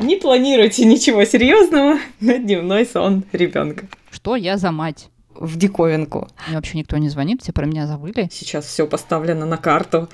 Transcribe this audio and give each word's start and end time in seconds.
Не 0.00 0.16
планируйте 0.16 0.84
ничего 0.84 1.24
серьезного 1.24 1.98
на 2.20 2.38
дневной 2.38 2.86
сон 2.86 3.24
ребенка. 3.32 3.86
Что 4.10 4.36
я 4.36 4.56
за 4.56 4.70
мать? 4.70 5.08
В 5.34 5.56
диковинку. 5.56 6.28
Мне 6.46 6.56
вообще 6.56 6.78
никто 6.78 6.96
не 6.96 7.08
звонит, 7.08 7.42
все 7.42 7.52
про 7.52 7.66
меня 7.66 7.86
забыли. 7.86 8.28
Сейчас 8.32 8.66
все 8.66 8.86
поставлено 8.86 9.46
на 9.46 9.56
карту. 9.56 10.08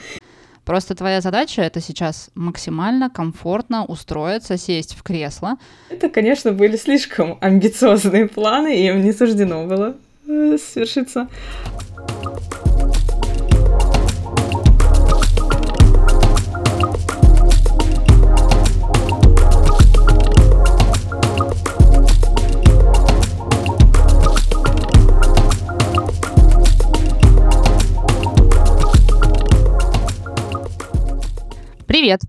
Просто 0.64 0.94
твоя 0.94 1.20
задача 1.20 1.62
это 1.62 1.80
сейчас 1.80 2.30
максимально 2.34 3.10
комфортно 3.10 3.84
устроиться, 3.84 4.56
сесть 4.56 4.94
в 4.94 5.02
кресло. 5.02 5.56
Это, 5.88 6.08
конечно, 6.08 6.52
были 6.52 6.76
слишком 6.76 7.38
амбициозные 7.40 8.28
планы, 8.28 8.78
и 8.78 8.86
им 8.86 9.02
не 9.02 9.12
суждено 9.12 9.66
было 9.66 9.96
э, 10.28 10.58
свершиться. 10.58 11.28
Привет! 31.90 32.20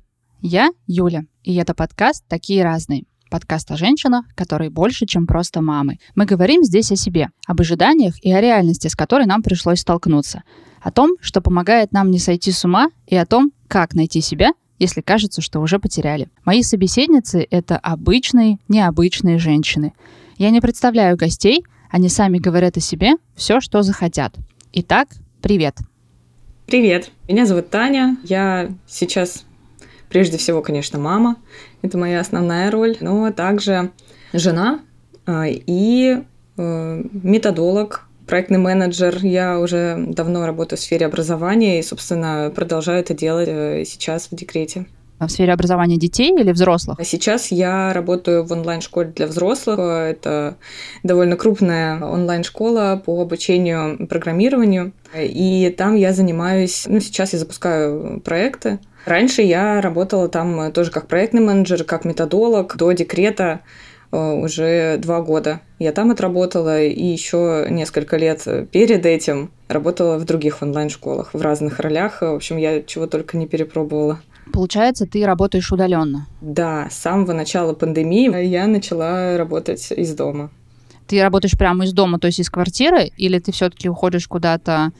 Я 0.41 0.71
Юля, 0.87 1.25
и 1.43 1.53
это 1.53 1.75
подкаст 1.75 2.25
«Такие 2.27 2.63
разные». 2.63 3.03
Подкаст 3.29 3.69
о 3.69 3.77
женщинах, 3.77 4.25
которые 4.33 4.71
больше, 4.71 5.05
чем 5.05 5.27
просто 5.27 5.61
мамы. 5.61 5.99
Мы 6.15 6.25
говорим 6.25 6.63
здесь 6.63 6.91
о 6.91 6.95
себе, 6.95 7.29
об 7.45 7.61
ожиданиях 7.61 8.15
и 8.23 8.31
о 8.31 8.41
реальности, 8.41 8.87
с 8.87 8.95
которой 8.95 9.27
нам 9.27 9.43
пришлось 9.43 9.81
столкнуться. 9.81 10.41
О 10.81 10.89
том, 10.89 11.11
что 11.21 11.41
помогает 11.41 11.91
нам 11.91 12.09
не 12.09 12.17
сойти 12.17 12.51
с 12.51 12.65
ума, 12.65 12.89
и 13.05 13.15
о 13.15 13.27
том, 13.27 13.51
как 13.67 13.93
найти 13.93 14.19
себя, 14.19 14.53
если 14.79 15.01
кажется, 15.01 15.41
что 15.43 15.59
уже 15.59 15.77
потеряли. 15.77 16.31
Мои 16.43 16.63
собеседницы— 16.63 17.45
это 17.51 17.77
обычные, 17.77 18.57
необычные 18.67 19.37
женщины. 19.37 19.93
Я 20.39 20.49
не 20.49 20.59
представляю 20.59 21.17
гостей, 21.17 21.63
они 21.91 22.09
сами 22.09 22.39
говорят 22.39 22.77
о 22.77 22.79
себе 22.79 23.11
все, 23.35 23.61
что 23.61 23.83
захотят. 23.83 24.33
Итак, 24.73 25.09
привет! 25.39 25.75
Привет, 26.65 27.11
меня 27.27 27.45
зовут 27.45 27.69
Таня, 27.69 28.17
я 28.23 28.71
сейчас 28.87 29.45
Прежде 30.11 30.37
всего, 30.37 30.61
конечно, 30.61 30.99
мама. 30.99 31.37
Это 31.81 31.97
моя 31.97 32.19
основная 32.19 32.69
роль. 32.69 32.97
Но 32.99 33.31
также 33.31 33.91
жена 34.33 34.81
а, 35.25 35.45
и 35.47 36.17
э, 36.57 37.03
методолог, 37.13 38.07
проектный 38.27 38.57
менеджер. 38.57 39.17
Я 39.23 39.57
уже 39.57 39.95
давно 40.09 40.45
работаю 40.45 40.77
в 40.77 40.81
сфере 40.81 41.05
образования 41.05 41.79
и, 41.79 41.83
собственно, 41.83 42.51
продолжаю 42.53 42.99
это 42.99 43.13
делать 43.13 43.47
э, 43.47 43.85
сейчас 43.85 44.27
в 44.29 44.35
декрете. 44.35 44.85
В 45.27 45.29
сфере 45.29 45.53
образования 45.53 45.97
детей 45.97 46.33
или 46.33 46.51
взрослых? 46.51 46.97
А 46.99 47.03
сейчас 47.03 47.51
я 47.51 47.93
работаю 47.93 48.43
в 48.43 48.51
онлайн-школе 48.51 49.11
для 49.15 49.27
взрослых. 49.27 49.79
Это 49.79 50.57
довольно 51.03 51.35
крупная 51.35 52.03
онлайн-школа 52.03 53.01
по 53.05 53.21
обучению 53.21 54.07
программированию. 54.07 54.93
И 55.15 55.73
там 55.77 55.95
я 55.95 56.13
занимаюсь, 56.13 56.85
ну, 56.87 56.99
сейчас 56.99 57.33
я 57.33 57.39
запускаю 57.39 58.21
проекты 58.21 58.79
Раньше 59.05 59.41
я 59.41 59.81
работала 59.81 60.27
там 60.29 60.71
тоже 60.71 60.91
как 60.91 61.07
проектный 61.07 61.41
менеджер, 61.41 61.83
как 61.83 62.05
методолог 62.05 62.77
до 62.77 62.91
декрета 62.91 63.61
э, 64.11 64.17
уже 64.17 64.97
два 64.97 65.21
года. 65.21 65.61
Я 65.79 65.91
там 65.91 66.11
отработала 66.11 66.81
и 66.81 67.03
еще 67.03 67.65
несколько 67.69 68.17
лет 68.17 68.45
перед 68.71 69.05
этим 69.05 69.51
работала 69.67 70.17
в 70.17 70.25
других 70.25 70.61
онлайн-школах 70.61 71.33
в 71.33 71.41
разных 71.41 71.79
ролях. 71.79 72.21
В 72.21 72.35
общем, 72.35 72.57
я 72.57 72.83
чего 72.83 73.07
только 73.07 73.37
не 73.37 73.47
перепробовала. 73.47 74.21
Получается, 74.51 75.05
ты 75.05 75.25
работаешь 75.25 75.71
удаленно? 75.71 76.27
Да, 76.41 76.87
с 76.89 76.97
самого 76.97 77.33
начала 77.33 77.73
пандемии 77.73 78.45
я 78.45 78.67
начала 78.67 79.37
работать 79.37 79.91
из 79.91 80.13
дома. 80.13 80.49
Ты 81.07 81.21
работаешь 81.21 81.57
прямо 81.57 81.85
из 81.85 81.93
дома, 81.93 82.19
то 82.19 82.27
есть 82.27 82.39
из 82.39 82.49
квартиры, 82.49 83.11
или 83.17 83.39
ты 83.39 83.51
все-таки 83.51 83.89
уходишь 83.89 84.27
куда-то 84.27 84.91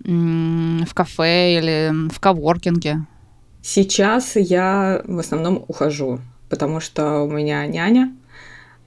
в 0.00 0.94
кафе 0.94 1.58
или 1.58 2.08
в 2.10 2.18
коворкинге? 2.20 3.04
Сейчас 3.62 4.36
я 4.36 5.02
в 5.04 5.18
основном 5.18 5.64
ухожу, 5.68 6.20
потому 6.48 6.80
что 6.80 7.20
у 7.20 7.30
меня 7.30 7.66
няня, 7.66 8.14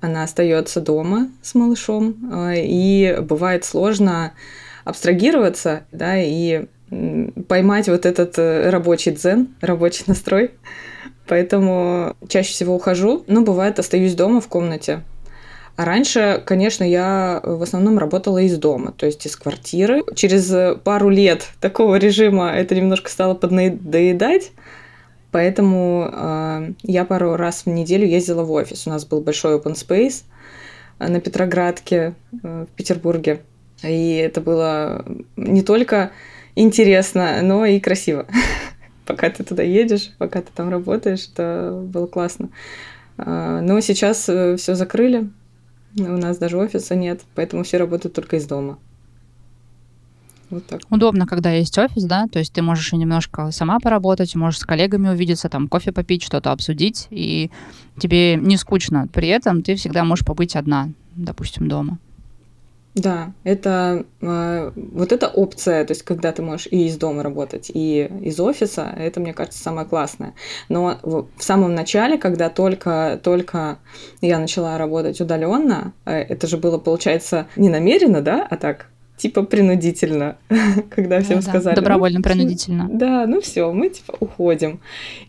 она 0.01 0.23
остается 0.23 0.81
дома 0.81 1.29
с 1.43 1.53
малышом, 1.53 2.15
э, 2.33 2.65
и 2.65 3.17
бывает 3.21 3.63
сложно 3.63 4.33
абстрагироваться, 4.83 5.85
да, 5.91 6.17
и 6.17 6.65
поймать 7.47 7.87
вот 7.87 8.05
этот 8.05 8.37
э, 8.37 8.69
рабочий 8.69 9.11
дзен, 9.11 9.49
рабочий 9.61 10.03
настрой. 10.07 10.51
Поэтому 11.27 12.15
чаще 12.27 12.51
всего 12.51 12.75
ухожу, 12.75 13.23
но 13.27 13.41
бывает 13.41 13.79
остаюсь 13.79 14.13
дома 14.13 14.41
в 14.41 14.47
комнате. 14.47 15.03
А 15.75 15.85
раньше, 15.85 16.43
конечно, 16.45 16.83
я 16.83 17.41
в 17.43 17.63
основном 17.63 17.97
работала 17.97 18.37
из 18.39 18.57
дома, 18.57 18.91
то 18.91 19.05
есть 19.05 19.25
из 19.25 19.35
квартиры. 19.35 20.03
Через 20.15 20.53
пару 20.83 21.09
лет 21.09 21.47
такого 21.61 21.95
режима 21.95 22.51
это 22.51 22.75
немножко 22.75 23.09
стало 23.09 23.33
поднадоедать, 23.33 24.51
Поэтому 25.33 26.11
э, 26.13 26.73
я 26.83 27.05
пару 27.05 27.35
раз 27.35 27.63
в 27.65 27.69
неделю 27.69 28.05
ездила 28.05 28.43
в 28.43 28.51
офис. 28.51 28.85
У 28.85 28.91
нас 28.91 29.03
был 29.03 29.19
большой 29.19 29.57
open 29.57 29.73
space 29.73 30.25
э, 30.99 31.07
на 31.07 31.19
Петроградке 31.19 32.13
э, 32.43 32.65
в 32.71 32.75
Петербурге. 32.75 33.41
И 33.81 34.17
это 34.17 34.41
было 34.41 35.03
не 35.35 35.63
только 35.63 36.11
интересно, 36.55 37.41
но 37.41 37.65
и 37.65 37.79
красиво. 37.79 38.27
пока 39.05 39.29
ты 39.29 39.43
туда 39.43 39.63
едешь, 39.63 40.11
пока 40.17 40.41
ты 40.41 40.49
там 40.53 40.69
работаешь, 40.69 41.27
это 41.31 41.81
было 41.85 42.07
классно. 42.07 42.49
Э, 43.17 43.59
но 43.61 43.79
сейчас 43.81 44.27
э, 44.29 44.55
все 44.57 44.75
закрыли. 44.75 45.29
У 45.97 46.03
нас 46.03 46.37
даже 46.37 46.57
офиса 46.57 46.95
нет, 46.95 47.21
поэтому 47.35 47.63
все 47.63 47.77
работают 47.77 48.15
только 48.15 48.37
из 48.37 48.47
дома. 48.47 48.79
Вот 50.49 50.65
так. 50.65 50.81
Удобно, 50.89 51.25
когда 51.25 51.51
есть 51.51 51.77
офис, 51.77 52.03
да, 52.03 52.27
то 52.31 52.39
есть 52.39 52.53
ты 52.53 52.61
можешь 52.61 52.93
и 52.93 52.97
немножко 52.97 53.51
сама 53.51 53.79
поработать, 53.79 54.35
можешь 54.35 54.59
с 54.59 54.65
коллегами 54.65 55.09
увидеться, 55.09 55.49
там 55.49 55.67
кофе 55.67 55.91
попить, 55.91 56.23
что-то 56.23 56.51
обсудить, 56.51 57.07
и 57.09 57.49
тебе 57.97 58.35
не 58.35 58.57
скучно. 58.57 59.07
При 59.11 59.27
этом 59.27 59.61
ты 59.63 59.75
всегда 59.75 60.03
можешь 60.03 60.25
побыть 60.25 60.55
одна, 60.55 60.89
допустим, 61.15 61.67
дома. 61.67 61.97
Да, 62.95 63.33
это 63.43 64.05
э, 64.21 64.71
вот 64.75 65.11
эта 65.11 65.27
опция, 65.27 65.83
то 65.83 65.91
есть 65.91 66.03
когда 66.03 66.31
ты 66.31 66.43
можешь 66.43 66.67
и 66.69 66.85
из 66.85 66.97
дома 66.97 67.23
работать, 67.23 67.71
и 67.73 68.09
из 68.21 68.39
офиса, 68.39 68.93
это, 68.95 69.19
мне 69.19 69.33
кажется, 69.33 69.59
самое 69.59 69.87
классное. 69.87 70.35
Но 70.69 70.99
в, 71.01 71.27
в 71.35 71.43
самом 71.43 71.73
начале, 71.73 72.19
когда 72.19 72.49
только, 72.49 73.19
только 73.23 73.79
я 74.21 74.37
начала 74.37 74.77
работать 74.77 75.19
удаленно, 75.19 75.93
э, 76.05 76.17
это 76.17 76.45
же 76.45 76.57
было, 76.57 76.77
получается, 76.77 77.47
не 77.55 77.69
намеренно, 77.69 78.21
да, 78.21 78.45
а 78.47 78.57
так 78.57 78.87
типа 79.17 79.43
принудительно, 79.43 80.37
когда 80.91 81.19
всем 81.21 81.37
да, 81.37 81.41
сказали. 81.41 81.75
Добровольно, 81.75 82.19
ну, 82.19 82.23
принудительно. 82.23 82.89
Да, 82.91 83.25
ну 83.25 83.41
все, 83.41 83.71
мы 83.71 83.89
типа 83.89 84.15
уходим. 84.19 84.81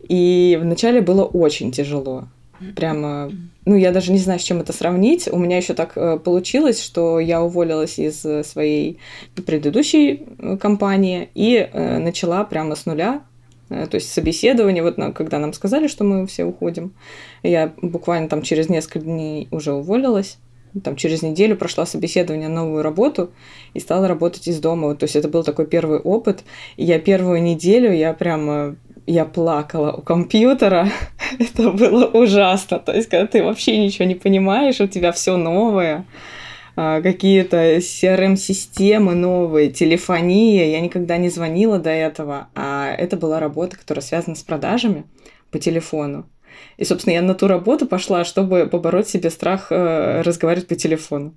И 0.07 0.59
вначале 0.61 1.01
было 1.01 1.25
очень 1.25 1.73
тяжело. 1.73 2.29
Прямо, 2.77 3.31
ну 3.65 3.77
я 3.77 3.93
даже 3.93 4.13
не 4.13 4.19
знаю, 4.19 4.39
с 4.39 4.43
чем 4.43 4.61
это 4.61 4.73
сравнить. 4.73 5.29
У 5.31 5.39
меня 5.39 5.57
еще 5.57 5.75
так 5.75 5.97
э, 5.97 6.19
получилось, 6.19 6.83
что 6.83 7.21
я 7.21 7.43
уволилась 7.43 7.99
из 7.99 8.25
э, 8.25 8.45
своей 8.45 8.99
предыдущей 9.35 10.27
э, 10.39 10.57
компании 10.57 11.29
и 11.35 11.69
начала 11.73 12.45
прямо 12.45 12.75
с 12.75 12.87
нуля 12.87 13.23
то 13.69 13.95
есть 13.95 14.13
собеседование, 14.13 14.83
вот 14.83 14.97
когда 15.15 15.39
нам 15.39 15.55
сказали, 15.55 15.89
что 15.89 16.05
мы 16.05 16.27
все 16.27 16.45
уходим, 16.45 16.93
я 17.43 17.73
буквально 17.81 18.29
там 18.29 18.43
через 18.43 18.69
несколько 18.69 19.01
дней 19.01 19.49
уже 19.51 19.73
уволилась, 19.73 20.39
там 20.83 20.97
через 20.97 21.23
неделю 21.23 21.57
прошла 21.57 21.87
собеседование 21.87 22.49
на 22.49 22.63
новую 22.63 22.83
работу 22.83 23.31
и 23.75 23.81
стала 23.81 24.09
работать 24.09 24.49
из 24.49 24.59
дома. 24.59 24.89
Вот, 24.89 24.99
то 24.99 25.05
есть 25.05 25.15
это 25.15 25.29
был 25.29 25.45
такой 25.45 25.67
первый 25.67 25.99
опыт. 26.01 26.43
И 26.77 26.85
я 26.85 26.99
первую 26.99 27.43
неделю, 27.43 27.93
я 27.93 28.13
прямо 28.13 28.77
я 29.07 29.25
плакала 29.25 29.93
у 29.93 30.03
компьютера. 30.03 30.89
это 31.39 31.71
было 31.71 32.07
ужасно. 32.07 32.79
То 32.79 32.93
есть, 32.93 33.09
когда 33.09 33.27
ты 33.27 33.43
вообще 33.43 33.79
ничего 33.79 34.07
не 34.07 34.15
понимаешь, 34.15 34.81
у 34.81 34.87
тебя 34.87 35.13
все 35.13 35.37
новое, 35.37 36.07
а, 36.77 37.01
какие-то 37.03 37.77
CRM-системы 37.77 39.15
новые, 39.15 39.71
телефония. 39.71 40.67
Я 40.67 40.81
никогда 40.81 41.17
не 41.17 41.29
звонила 41.29 41.79
до 41.79 41.91
этого, 41.91 42.49
а 42.55 42.93
это 42.93 43.17
была 43.17 43.41
работа, 43.41 43.77
которая 43.77 44.03
связана 44.03 44.37
с 44.37 44.43
продажами 44.43 45.05
по 45.51 45.59
телефону. 45.59 46.29
И, 46.77 46.85
собственно, 46.85 47.15
я 47.15 47.23
на 47.23 47.35
ту 47.35 47.47
работу 47.47 47.87
пошла, 47.87 48.25
чтобы 48.25 48.67
побороть 48.67 49.09
себе 49.09 49.31
страх 49.31 49.69
э, 49.71 50.23
разговаривать 50.23 50.69
по 50.69 50.75
телефону. 50.75 51.35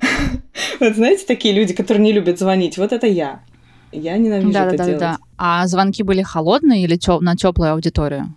Вот 0.80 0.94
знаете, 0.94 1.26
такие 1.26 1.52
люди, 1.52 1.74
которые 1.74 2.02
не 2.02 2.12
любят 2.12 2.38
звонить, 2.38 2.78
вот 2.78 2.92
это 2.92 3.06
я. 3.06 3.42
Я 3.92 4.16
ненавижу 4.18 4.52
да, 4.52 4.66
это 4.66 4.76
да, 4.76 4.84
делать. 4.84 5.00
Да. 5.00 5.18
А 5.36 5.66
звонки 5.66 6.02
были 6.02 6.22
холодные 6.22 6.82
или 6.84 6.96
тё- 6.96 7.20
на 7.20 7.36
теплую 7.36 7.72
аудиторию? 7.72 8.34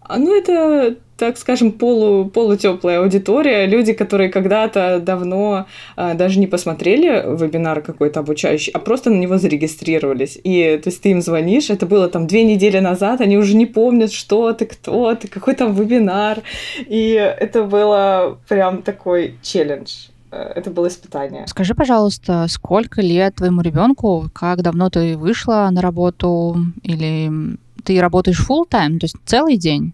А, 0.00 0.18
ну, 0.18 0.36
это 0.36 0.96
так 1.22 1.38
скажем, 1.38 1.70
полу, 1.70 2.24
полутеплая 2.24 2.98
аудитория, 3.00 3.66
люди, 3.66 3.92
которые 3.92 4.28
когда-то 4.28 4.98
давно 4.98 5.66
а, 5.94 6.14
даже 6.14 6.40
не 6.40 6.48
посмотрели 6.48 7.22
вебинар 7.38 7.80
какой-то 7.80 8.20
обучающий, 8.20 8.72
а 8.72 8.80
просто 8.80 9.08
на 9.08 9.18
него 9.20 9.38
зарегистрировались. 9.38 10.36
И 10.42 10.80
то 10.82 10.88
есть 10.88 11.00
ты 11.00 11.10
им 11.10 11.22
звонишь, 11.22 11.70
это 11.70 11.86
было 11.86 12.08
там 12.08 12.26
две 12.26 12.42
недели 12.42 12.80
назад, 12.80 13.20
они 13.20 13.38
уже 13.38 13.54
не 13.54 13.66
помнят, 13.66 14.12
что 14.12 14.52
ты, 14.52 14.66
кто 14.66 15.14
ты, 15.14 15.28
какой 15.28 15.54
там 15.54 15.74
вебинар. 15.74 16.40
И 16.88 17.12
это 17.12 17.62
было 17.62 18.38
прям 18.48 18.82
такой 18.82 19.36
челлендж 19.42 20.08
это 20.32 20.70
было 20.70 20.88
испытание. 20.88 21.46
Скажи, 21.46 21.74
пожалуйста, 21.74 22.46
сколько 22.48 23.00
лет 23.02 23.36
твоему 23.36 23.60
ребенку, 23.60 24.30
как 24.32 24.62
давно 24.62 24.90
ты 24.90 25.16
вышла 25.16 25.68
на 25.70 25.80
работу, 25.80 26.56
или 26.82 27.56
ты 27.84 28.00
работаешь 28.00 28.40
full 28.40 28.68
time, 28.68 28.98
то 28.98 29.04
есть 29.04 29.16
целый 29.24 29.56
день? 29.56 29.92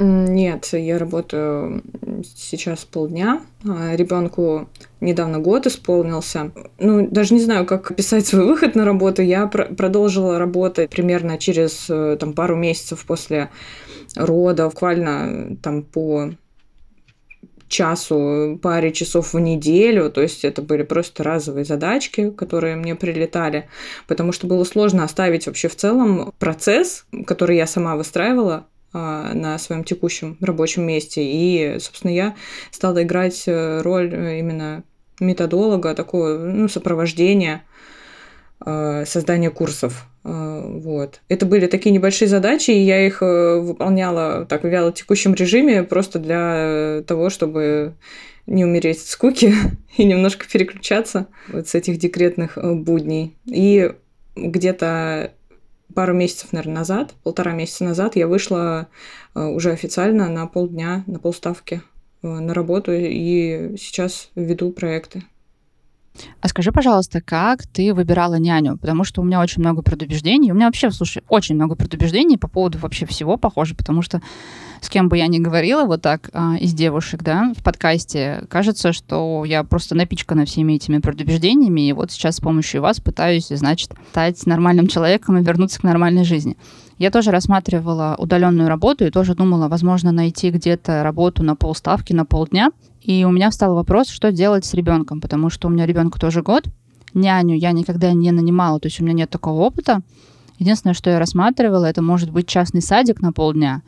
Нет, 0.00 0.68
я 0.72 0.98
работаю 0.98 1.82
сейчас 2.24 2.84
полдня. 2.84 3.42
А 3.66 3.94
ребенку 3.94 4.68
недавно 5.00 5.38
год 5.38 5.66
исполнился. 5.66 6.50
Ну, 6.78 7.06
даже 7.08 7.34
не 7.34 7.40
знаю, 7.40 7.64
как 7.64 7.92
описать 7.92 8.26
свой 8.26 8.44
выход 8.44 8.74
на 8.74 8.84
работу. 8.84 9.22
Я 9.22 9.46
пр- 9.46 9.72
продолжила 9.74 10.38
работать 10.38 10.90
примерно 10.90 11.38
через 11.38 11.86
э, 11.88 12.16
там, 12.18 12.32
пару 12.32 12.56
месяцев 12.56 13.04
после 13.06 13.50
рода, 14.16 14.68
буквально 14.68 15.56
там 15.62 15.82
по 15.82 16.30
часу, 17.68 18.58
паре 18.62 18.92
часов 18.92 19.32
в 19.34 19.38
неделю, 19.38 20.10
то 20.10 20.20
есть 20.20 20.44
это 20.44 20.62
были 20.62 20.82
просто 20.82 21.22
разовые 21.22 21.64
задачки, 21.64 22.30
которые 22.30 22.76
мне 22.76 22.94
прилетали, 22.94 23.68
потому 24.06 24.32
что 24.32 24.46
было 24.46 24.64
сложно 24.64 25.04
оставить 25.04 25.46
вообще 25.46 25.68
в 25.68 25.76
целом 25.76 26.32
процесс, 26.38 27.06
который 27.26 27.56
я 27.56 27.66
сама 27.66 27.96
выстраивала, 27.96 28.66
а, 28.96 29.34
на 29.34 29.58
своем 29.58 29.82
текущем 29.82 30.36
рабочем 30.40 30.84
месте. 30.84 31.20
И, 31.24 31.80
собственно, 31.80 32.12
я 32.12 32.36
стала 32.70 33.02
играть 33.02 33.42
э, 33.46 33.80
роль 33.82 34.14
э, 34.14 34.38
именно 34.38 34.84
методолога, 35.18 35.96
такого 35.96 36.38
ну, 36.38 36.68
сопровождения, 36.68 37.64
э, 38.64 39.04
создания 39.04 39.50
курсов. 39.50 40.06
Вот. 40.24 41.20
Это 41.28 41.44
были 41.44 41.66
такие 41.66 41.92
небольшие 41.92 42.28
задачи, 42.28 42.70
и 42.70 42.80
я 42.80 43.06
их 43.06 43.20
выполняла 43.20 44.46
так 44.46 44.62
в 44.62 44.68
вяло 44.68 44.90
текущем 44.90 45.34
режиме 45.34 45.82
просто 45.82 46.18
для 46.18 47.02
того, 47.06 47.28
чтобы 47.28 47.94
не 48.46 48.64
умереть 48.64 48.98
от 48.98 49.06
скуки 49.06 49.54
и 49.96 50.04
немножко 50.04 50.46
переключаться 50.50 51.26
вот 51.48 51.68
с 51.68 51.74
этих 51.74 51.98
декретных 51.98 52.56
будней. 52.56 53.36
И 53.46 53.92
где-то 54.34 55.32
пару 55.94 56.14
месяцев, 56.14 56.52
наверное, 56.52 56.78
назад, 56.78 57.14
полтора 57.22 57.52
месяца 57.52 57.84
назад 57.84 58.16
я 58.16 58.26
вышла 58.26 58.88
э, 59.34 59.44
уже 59.44 59.72
официально 59.72 60.28
на 60.28 60.46
полдня, 60.46 61.04
на 61.06 61.18
полставки 61.18 61.82
э, 62.22 62.26
на 62.26 62.52
работу 62.52 62.92
и 62.92 63.76
сейчас 63.76 64.30
веду 64.34 64.72
проекты. 64.72 65.22
А 66.40 66.48
скажи, 66.48 66.72
пожалуйста, 66.72 67.20
как 67.20 67.66
ты 67.66 67.92
выбирала 67.92 68.36
няню? 68.36 68.78
Потому 68.78 69.04
что 69.04 69.20
у 69.20 69.24
меня 69.24 69.40
очень 69.40 69.62
много 69.62 69.82
предубеждений. 69.82 70.52
У 70.52 70.54
меня 70.54 70.66
вообще, 70.66 70.90
слушай, 70.90 71.22
очень 71.28 71.54
много 71.56 71.74
предубеждений 71.74 72.38
по 72.38 72.48
поводу 72.48 72.78
вообще 72.78 73.06
всего, 73.06 73.36
похоже, 73.36 73.74
потому 73.74 74.02
что 74.02 74.20
с 74.80 74.88
кем 74.90 75.08
бы 75.08 75.16
я 75.16 75.26
ни 75.26 75.38
говорила 75.38 75.84
вот 75.84 76.02
так 76.02 76.30
а, 76.32 76.56
из 76.56 76.74
девушек, 76.74 77.22
да, 77.22 77.52
в 77.56 77.62
подкасте, 77.62 78.44
кажется, 78.50 78.92
что 78.92 79.44
я 79.44 79.64
просто 79.64 79.94
напичкана 79.94 80.44
всеми 80.44 80.74
этими 80.74 80.98
предубеждениями, 80.98 81.88
и 81.88 81.92
вот 81.92 82.10
сейчас 82.10 82.36
с 82.36 82.40
помощью 82.40 82.82
вас 82.82 83.00
пытаюсь, 83.00 83.48
значит, 83.48 83.92
стать 84.10 84.44
нормальным 84.46 84.86
человеком 84.86 85.38
и 85.38 85.42
вернуться 85.42 85.80
к 85.80 85.84
нормальной 85.84 86.24
жизни. 86.24 86.56
Я 86.98 87.10
тоже 87.10 87.30
рассматривала 87.30 88.14
удаленную 88.18 88.68
работу 88.68 89.04
и 89.04 89.10
тоже 89.10 89.34
думала, 89.34 89.68
возможно, 89.68 90.12
найти 90.12 90.50
где-то 90.50 91.02
работу 91.02 91.42
на 91.42 91.56
полставки, 91.56 92.12
на 92.12 92.24
полдня. 92.24 92.70
И 93.04 93.22
у 93.24 93.30
меня 93.30 93.50
встал 93.50 93.74
вопрос, 93.74 94.08
что 94.08 94.32
делать 94.32 94.64
с 94.64 94.72
ребенком, 94.72 95.20
потому 95.20 95.50
что 95.50 95.68
у 95.68 95.70
меня 95.70 95.84
ребенку 95.84 96.18
тоже 96.18 96.42
год. 96.42 96.64
Няню 97.12 97.54
я 97.54 97.72
никогда 97.72 98.12
не 98.12 98.32
нанимала, 98.32 98.80
то 98.80 98.86
есть 98.86 98.98
у 98.98 99.04
меня 99.04 99.12
нет 99.12 99.30
такого 99.30 99.60
опыта. 99.60 100.00
Единственное, 100.58 100.94
что 100.94 101.10
я 101.10 101.18
рассматривала, 101.18 101.84
это 101.84 102.00
может 102.00 102.30
быть 102.30 102.48
частный 102.48 102.80
садик 102.80 103.20
на 103.20 103.32
полдня. 103.32 103.82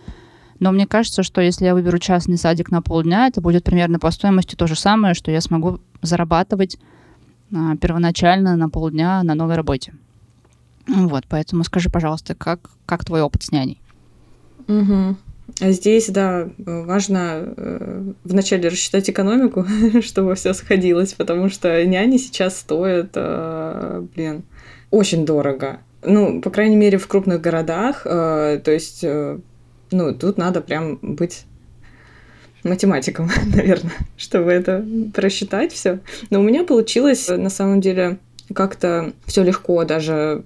Но 0.58 0.70
мне 0.70 0.86
кажется, 0.86 1.22
что 1.22 1.40
если 1.40 1.64
я 1.64 1.72
выберу 1.72 1.98
частный 1.98 2.36
садик 2.36 2.70
на 2.70 2.82
полдня, 2.82 3.26
это 3.26 3.40
будет 3.40 3.64
примерно 3.64 3.98
по 3.98 4.10
стоимости 4.10 4.54
то 4.54 4.66
же 4.66 4.76
самое, 4.76 5.14
что 5.14 5.30
я 5.30 5.40
смогу 5.40 5.80
зарабатывать 6.02 6.78
а, 7.54 7.74
первоначально 7.76 8.54
на 8.56 8.69
полдня 8.69 9.22
на 9.22 9.34
новой 9.34 9.54
работе. 9.54 9.94
Вот, 10.86 11.24
поэтому 11.26 11.64
скажи, 11.64 11.88
пожалуйста, 11.88 12.34
как, 12.34 12.70
как 12.84 13.04
твой 13.04 13.22
опыт 13.22 13.42
с 13.42 13.50
няней? 13.50 13.80
Угу. 14.69 15.16
Здесь, 15.60 16.08
да, 16.08 16.48
важно 16.58 17.54
э, 17.56 18.12
вначале 18.25 18.69
рассчитать 18.69 19.08
экономику, 19.08 19.64
чтобы 20.02 20.34
все 20.34 20.52
сходилось, 20.52 21.14
потому 21.14 21.48
что 21.48 21.84
няни 21.84 22.19
сейчас 22.19 22.58
стоят, 22.58 23.10
э, 23.14 24.04
блин, 24.14 24.43
очень 24.90 25.25
дорого. 25.25 25.78
Ну, 26.02 26.40
по 26.43 26.50
крайней 26.50 26.76
мере, 26.76 26.98
в 26.98 27.06
крупных 27.06 27.40
городах. 27.40 28.02
Э, 28.04 28.60
то 28.62 28.70
есть, 28.70 29.04
ну, 29.04 30.14
тут 30.14 30.37
надо 30.37 30.60
прям 30.60 30.98
быть 31.00 31.44
математиком, 32.64 33.31
наверное, 33.54 33.94
чтобы 34.16 34.50
это 34.50 34.84
просчитать 35.14 35.72
все. 35.72 36.00
Но 36.28 36.40
у 36.40 36.43
меня 36.43 36.64
получилось, 36.64 37.28
на 37.28 37.50
самом 37.50 37.81
деле, 37.81 38.19
как-то 38.54 39.12
все 39.26 39.43
легко, 39.43 39.84
даже 39.84 40.44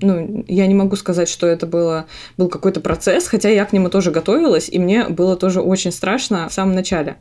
ну, 0.00 0.44
я 0.48 0.66
не 0.66 0.74
могу 0.74 0.96
сказать, 0.96 1.28
что 1.28 1.46
это 1.46 1.66
было, 1.66 2.06
был 2.36 2.48
какой-то 2.48 2.80
процесс, 2.80 3.26
хотя 3.26 3.48
я 3.48 3.64
к 3.64 3.72
нему 3.72 3.88
тоже 3.88 4.10
готовилась, 4.10 4.68
и 4.68 4.78
мне 4.78 5.08
было 5.08 5.36
тоже 5.36 5.60
очень 5.60 5.92
страшно 5.92 6.48
в 6.48 6.52
самом 6.52 6.74
начале. 6.74 7.16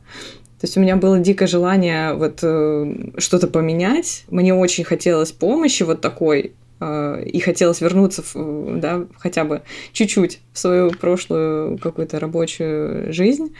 То 0.60 0.68
есть 0.68 0.78
у 0.78 0.80
меня 0.80 0.96
было 0.96 1.20
дикое 1.20 1.48
желание 1.48 2.14
вот 2.14 2.40
э, 2.42 3.12
что-то 3.18 3.48
поменять. 3.48 4.24
Мне 4.30 4.54
очень 4.54 4.86
хотелось 4.86 5.34
помощи 5.34 5.84
вот 5.84 6.00
такой, 6.00 6.54
и 6.82 7.40
хотелось 7.40 7.82
вернуться, 7.82 8.24
да, 8.36 9.06
хотя 9.18 9.46
бы 9.46 9.62
чуть-чуть 9.94 10.42
в 10.52 10.60
свою 10.60 10.92
прошлую 10.92 11.78
какую-то 11.78 12.20
рабочую 12.20 13.14
жизнь. 13.14 13.56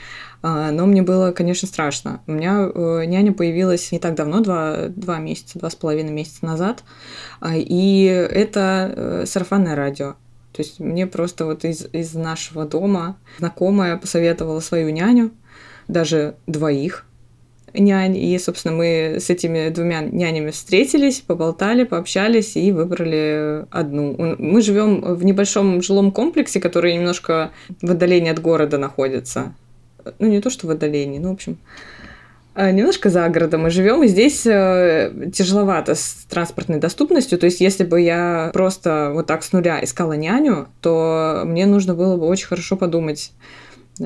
А, 0.46 0.70
но 0.70 0.84
мне 0.84 1.00
было, 1.00 1.32
конечно, 1.32 1.66
страшно. 1.66 2.20
У 2.26 2.32
меня 2.32 2.70
э, 2.74 3.04
няня 3.06 3.32
появилась 3.32 3.90
не 3.92 3.98
так 3.98 4.14
давно, 4.14 4.40
два, 4.40 4.88
два 4.88 5.18
месяца, 5.18 5.58
два 5.58 5.70
с 5.70 5.74
половиной 5.74 6.12
месяца 6.12 6.44
назад, 6.44 6.84
а, 7.40 7.56
и 7.56 8.04
это 8.04 8.92
э, 8.94 9.24
сарафанное 9.26 9.74
радио. 9.74 10.16
То 10.52 10.60
есть 10.60 10.80
мне 10.80 11.06
просто 11.06 11.46
вот 11.46 11.64
из, 11.64 11.86
из 11.92 12.12
нашего 12.12 12.66
дома 12.66 13.16
знакомая 13.38 13.96
посоветовала 13.96 14.60
свою 14.60 14.90
няню, 14.90 15.30
даже 15.88 16.36
двоих 16.46 17.06
нянь, 17.74 18.16
и, 18.16 18.38
собственно, 18.38 18.74
мы 18.74 19.16
с 19.20 19.30
этими 19.30 19.68
двумя 19.68 20.00
нянями 20.00 20.50
встретились, 20.50 21.20
поболтали, 21.20 21.84
пообщались 21.84 22.56
и 22.56 22.72
выбрали 22.72 23.66
одну. 23.70 24.36
Мы 24.38 24.62
живем 24.62 25.00
в 25.00 25.24
небольшом 25.24 25.82
жилом 25.82 26.12
комплексе, 26.12 26.60
который 26.60 26.94
немножко 26.94 27.50
в 27.82 27.90
отдалении 27.90 28.30
от 28.30 28.40
города 28.40 28.78
находится 28.78 29.54
ну 30.18 30.28
не 30.28 30.40
то 30.40 30.50
что 30.50 30.66
в 30.66 30.70
отдалении, 30.70 31.18
ну 31.18 31.30
в 31.30 31.32
общем, 31.32 31.58
э, 32.54 32.70
немножко 32.70 33.10
за 33.10 33.28
городом 33.28 33.62
мы 33.62 33.70
живем, 33.70 34.02
и 34.02 34.08
здесь 34.08 34.46
э, 34.46 35.30
тяжеловато 35.32 35.94
с 35.94 36.26
транспортной 36.28 36.78
доступностью. 36.78 37.38
То 37.38 37.46
есть, 37.46 37.60
если 37.60 37.84
бы 37.84 38.00
я 38.00 38.50
просто 38.52 39.10
вот 39.14 39.26
так 39.26 39.42
с 39.42 39.52
нуля 39.52 39.82
искала 39.82 40.14
няню, 40.14 40.68
то 40.80 41.42
мне 41.44 41.66
нужно 41.66 41.94
было 41.94 42.16
бы 42.16 42.26
очень 42.26 42.46
хорошо 42.46 42.76
подумать, 42.76 43.32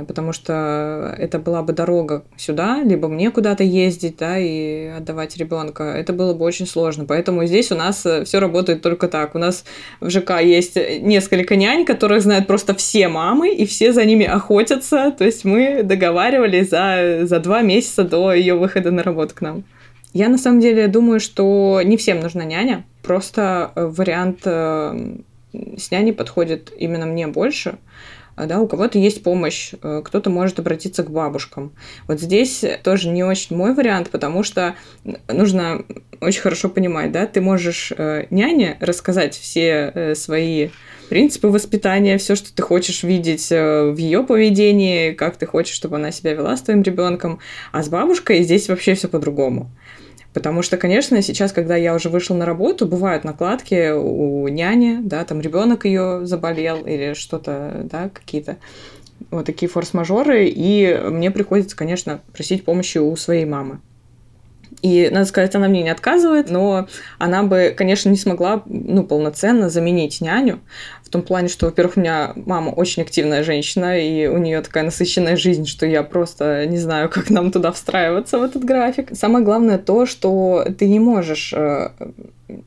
потому 0.07 0.33
что 0.33 1.15
это 1.19 1.39
была 1.39 1.63
бы 1.63 1.73
дорога 1.73 2.25
сюда, 2.37 2.83
либо 2.83 3.09
мне 3.09 3.31
куда-то 3.31 3.65
ездить, 3.65 4.17
да, 4.19 4.39
и 4.39 4.87
отдавать 4.89 5.37
ребенка. 5.37 5.85
Это 5.85 6.13
было 6.13 6.35
бы 6.35 6.45
очень 6.45 6.67
сложно. 6.67 7.07
Поэтому 7.07 7.47
здесь 7.47 7.73
у 7.73 7.75
нас 7.75 8.05
э, 8.05 8.25
все 8.25 8.39
работает 8.39 8.83
только 8.83 9.09
так. 9.09 9.35
У 9.35 9.39
нас 9.39 9.65
в 10.01 10.11
ЖК 10.11 10.41
есть 10.41 10.77
несколько 10.77 11.57
нянь, 11.57 11.87
которых 11.87 12.23
знают 12.23 12.47
просто 12.47 12.75
все 12.75 13.09
мамы, 13.09 13.55
и 13.55 13.65
все 13.65 13.93
за 13.93 14.05
ними 14.05 14.27
охотятся. 14.27 15.15
То 15.17 15.25
есть 15.25 15.45
мы 15.45 15.83
договаривались 15.83 16.69
за, 16.69 17.21
за 17.23 17.41
два 17.41 17.63
месяца 17.63 18.05
до 18.05 18.35
ее 18.35 18.55
выхода 18.55 18.91
на 18.91 19.03
работу 19.03 19.35
к 19.35 19.41
нам. 19.41 19.65
Я 20.13 20.29
на 20.29 20.39
самом 20.39 20.61
деле 20.61 20.89
думаю, 20.89 21.21
что 21.21 21.81
не 21.83 21.97
всем 21.97 22.21
нужна 22.21 22.45
няня. 22.45 22.85
Просто 23.03 23.73
э, 23.75 23.87
вариант 23.87 24.41
э, 24.45 25.17
с 25.79 25.91
няней 25.91 26.13
подходит 26.13 26.73
именно 26.77 27.07
мне 27.07 27.27
больше 27.27 27.79
да, 28.47 28.61
у 28.61 28.69
кого-то 28.69 28.99
есть 28.99 29.23
помощь, 29.23 29.73
э, 29.83 30.03
кто-то 30.05 30.31
может 30.31 30.59
обратиться 30.59 31.03
к 31.03 31.11
бабушкам. 31.11 31.73
Вот 32.07 32.21
здесь 32.21 32.65
тоже 32.83 33.09
не 33.09 33.25
очень 33.25 33.57
мой 33.57 33.75
вариант, 33.75 34.11
потому 34.11 34.43
что 34.43 34.75
нужно 35.29 35.85
очень 36.21 36.41
хорошо 36.41 36.69
понимать, 36.69 37.13
да, 37.13 37.27
ты 37.27 37.41
можешь 37.41 37.93
э, 37.97 38.27
няне 38.31 38.77
рассказать 38.81 39.35
все 39.37 39.93
э, 39.95 40.15
свои 40.15 40.69
принципы 41.09 41.49
воспитания, 41.49 42.19
все, 42.19 42.35
что 42.35 42.55
ты 42.55 42.63
хочешь 42.63 43.03
видеть 43.03 43.49
в 43.49 43.97
ее 43.97 44.23
поведении, 44.25 45.13
как 45.13 45.37
ты 45.37 45.47
хочешь, 45.47 45.75
чтобы 45.75 45.97
она 45.97 46.11
себя 46.11 46.35
вела 46.35 46.55
с 46.55 46.61
твоим 46.61 46.83
ребенком, 46.83 47.39
а 47.73 47.83
с 47.83 47.89
бабушкой 47.89 48.43
здесь 48.43 48.69
вообще 48.69 48.95
все 48.95 49.09
по-другому. 49.09 49.71
Потому 50.35 50.63
что, 50.63 50.77
конечно, 50.77 51.21
сейчас, 51.23 51.53
когда 51.53 51.75
я 51.75 51.95
уже 51.95 52.11
вышла 52.11 52.35
на 52.35 52.45
работу, 52.45 52.87
бывают 52.87 53.25
накладки 53.25 53.91
у 53.93 54.47
няни, 54.49 54.99
да, 55.01 55.25
там 55.25 55.41
ребенок 55.41 55.85
ее 55.85 56.27
заболел 56.27 56.85
или 56.87 57.15
что-то, 57.15 57.87
да, 57.91 58.11
какие-то 58.11 58.59
вот 59.31 59.47
такие 59.47 59.69
форс-мажоры, 59.69 60.47
и 60.47 61.01
мне 61.11 61.31
приходится, 61.31 61.77
конечно, 61.77 62.21
просить 62.33 62.65
помощи 62.65 62.99
у 62.99 63.15
своей 63.17 63.47
мамы. 63.47 63.81
И, 64.83 65.09
надо 65.11 65.25
сказать, 65.27 65.55
она 65.55 65.67
мне 65.69 65.83
не 65.83 65.91
отказывает, 65.91 66.51
но 66.51 66.87
она 67.19 67.43
бы, 67.43 67.75
конечно, 67.77 68.11
не 68.11 68.17
смогла 68.17 68.63
ну, 68.67 69.03
полноценно 69.03 69.69
заменить 69.71 70.21
няню. 70.21 70.61
В 71.09 71.11
том 71.11 71.23
плане, 71.23 71.49
что, 71.49 71.65
во-первых, 71.65 71.97
у 71.97 72.01
меня 72.01 72.35
мама 72.37 72.69
очень 72.69 73.03
активная 73.03 73.43
женщина, 73.43 73.99
и 73.99 74.27
у 74.27 74.37
нее 74.37 74.61
такая 74.61 74.85
насыщенная 74.85 75.39
жизнь, 75.39 75.65
что 75.65 75.87
я 75.87 76.03
просто 76.03 76.67
не 76.67 76.77
знаю, 76.77 77.09
как 77.09 77.31
нам 77.31 77.51
туда 77.51 77.73
встраиваться 77.73 78.39
в 78.39 78.43
этот 78.43 78.63
график. 78.63 79.09
Самое 79.15 79.43
главное 79.43 79.79
то, 79.79 80.05
что 80.05 80.67
ты 80.79 80.87
не 80.87 81.01
можешь 81.01 81.55
э, 81.57 81.93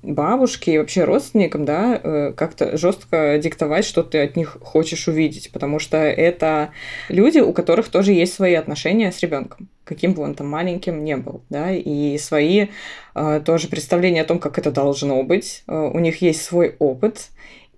бабушке 0.02 0.74
и 0.74 0.78
вообще 0.80 1.04
родственникам, 1.04 1.66
да, 1.66 2.02
э, 2.02 2.34
как-то 2.36 2.76
жестко 2.78 3.38
диктовать, 3.38 3.86
что 3.86 4.02
ты 4.02 4.24
от 4.24 4.36
них 4.36 4.58
хочешь 4.60 5.08
увидеть, 5.08 5.52
потому 5.52 5.78
что 5.78 5.98
это 5.98 6.72
люди, 7.10 7.38
у 7.38 7.54
которых 7.54 7.90
тоже 7.90 8.12
есть 8.12 8.34
свои 8.34 8.56
отношения 8.56 9.12
с 9.12 9.20
ребенком, 9.20 9.70
каким 9.84 10.14
бы 10.14 10.24
он 10.24 10.34
там 10.34 10.50
маленьким 10.50 11.04
не 11.04 11.16
был, 11.16 11.42
да, 11.52 11.72
и 11.72 12.18
свои 12.18 12.70
э, 13.14 13.42
тоже 13.46 13.68
представления 13.68 14.24
о 14.24 14.26
том, 14.26 14.40
как 14.40 14.58
это 14.58 14.72
должно 14.72 15.22
быть, 15.22 15.64
у 15.68 16.00
них 16.00 16.24
есть 16.24 16.42
свой 16.42 16.76
опыт, 16.80 17.28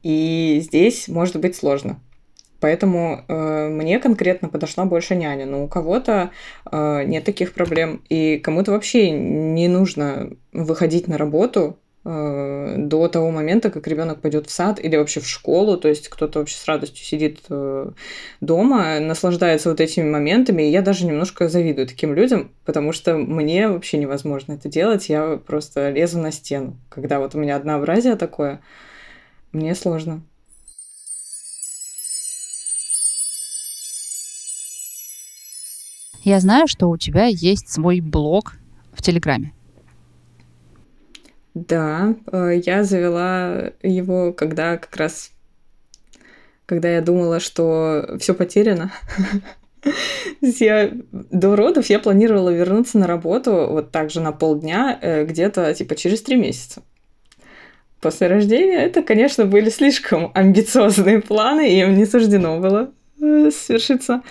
и 0.03 0.59
здесь 0.61 1.07
может 1.07 1.39
быть 1.39 1.55
сложно. 1.55 1.99
Поэтому 2.59 3.25
э, 3.27 3.67
мне 3.69 3.99
конкретно 3.99 4.47
подошла 4.47 4.85
больше 4.85 5.15
няня. 5.15 5.45
Но 5.45 5.65
у 5.65 5.67
кого-то 5.67 6.31
э, 6.71 7.03
нет 7.03 7.25
таких 7.25 7.53
проблем. 7.53 8.01
И 8.07 8.37
кому-то 8.37 8.71
вообще 8.71 9.11
не 9.11 9.67
нужно 9.67 10.29
выходить 10.53 11.07
на 11.07 11.17
работу 11.17 11.77
Э, 12.05 12.75
до 12.77 13.07
того 13.07 13.31
момента, 13.31 13.69
как 13.69 13.87
ребенок 13.87 14.19
пойдет 14.19 14.47
в 14.47 14.51
сад 14.51 14.77
или 14.83 14.97
вообще 14.97 15.21
в 15.21 15.27
школу, 15.27 15.77
то 15.77 15.87
есть 15.87 16.09
кто-то 16.09 16.39
вообще 16.39 16.57
с 16.57 16.65
радостью 16.65 17.05
сидит 17.05 17.39
э, 17.49 17.91
дома, 18.41 18.99
наслаждается 18.99 19.69
вот 19.69 19.79
этими 19.79 20.09
моментами, 20.09 20.63
и 20.63 20.69
я 20.69 20.81
даже 20.81 21.05
немножко 21.05 21.47
завидую 21.47 21.87
таким 21.87 22.13
людям, 22.13 22.51
потому 22.65 22.91
что 22.91 23.15
мне 23.15 23.69
вообще 23.69 23.97
невозможно 23.97 24.53
это 24.53 24.67
делать, 24.67 25.07
я 25.07 25.37
просто 25.37 25.91
лезу 25.91 26.19
на 26.19 26.33
стену. 26.33 26.75
Когда 26.89 27.19
вот 27.19 27.35
у 27.35 27.39
меня 27.39 27.55
однообразие 27.55 28.17
такое, 28.17 28.59
мне 29.53 29.75
сложно. 29.75 30.23
Я 36.23 36.39
знаю, 36.39 36.67
что 36.67 36.89
у 36.89 36.97
тебя 36.97 37.25
есть 37.25 37.69
свой 37.69 37.99
блог 37.99 38.55
в 38.93 39.01
Телеграме. 39.01 39.53
Да, 41.53 42.15
э, 42.31 42.61
я 42.65 42.83
завела 42.83 43.71
его, 43.83 44.31
когда 44.33 44.77
как 44.77 44.95
раз, 44.95 45.31
когда 46.65 46.89
я 46.89 47.01
думала, 47.01 47.39
что 47.39 48.17
все 48.19 48.33
потеряно. 48.33 48.91
Я 50.41 50.91
до 51.11 51.57
родов 51.57 51.87
я 51.87 51.99
планировала 51.99 52.49
вернуться 52.49 52.97
на 52.97 53.05
работу 53.05 53.67
вот 53.69 53.91
так 53.91 54.09
же 54.11 54.21
на 54.21 54.31
полдня, 54.31 54.97
э, 55.01 55.25
где-то 55.25 55.73
типа 55.73 55.95
через 55.95 56.21
три 56.21 56.37
месяца. 56.37 56.83
После 58.03 58.27
рождения 58.27 58.83
это, 58.83 59.01
конечно, 59.01 59.45
были 59.45 59.69
слишком 59.69 60.31
амбициозные 60.35 61.21
планы, 61.21 61.73
и 61.73 61.79
им 61.79 61.95
не 61.95 62.05
суждено 62.05 62.59
было 62.59 62.91
э, 63.21 63.49
свершиться. 63.51 64.21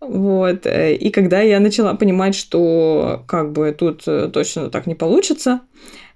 Вот. 0.00 0.66
И 0.66 1.10
когда 1.10 1.40
я 1.40 1.58
начала 1.60 1.94
понимать, 1.94 2.34
что 2.34 3.24
как 3.26 3.52
бы 3.52 3.72
тут 3.72 4.04
точно 4.04 4.68
так 4.68 4.86
не 4.86 4.94
получится, 4.94 5.62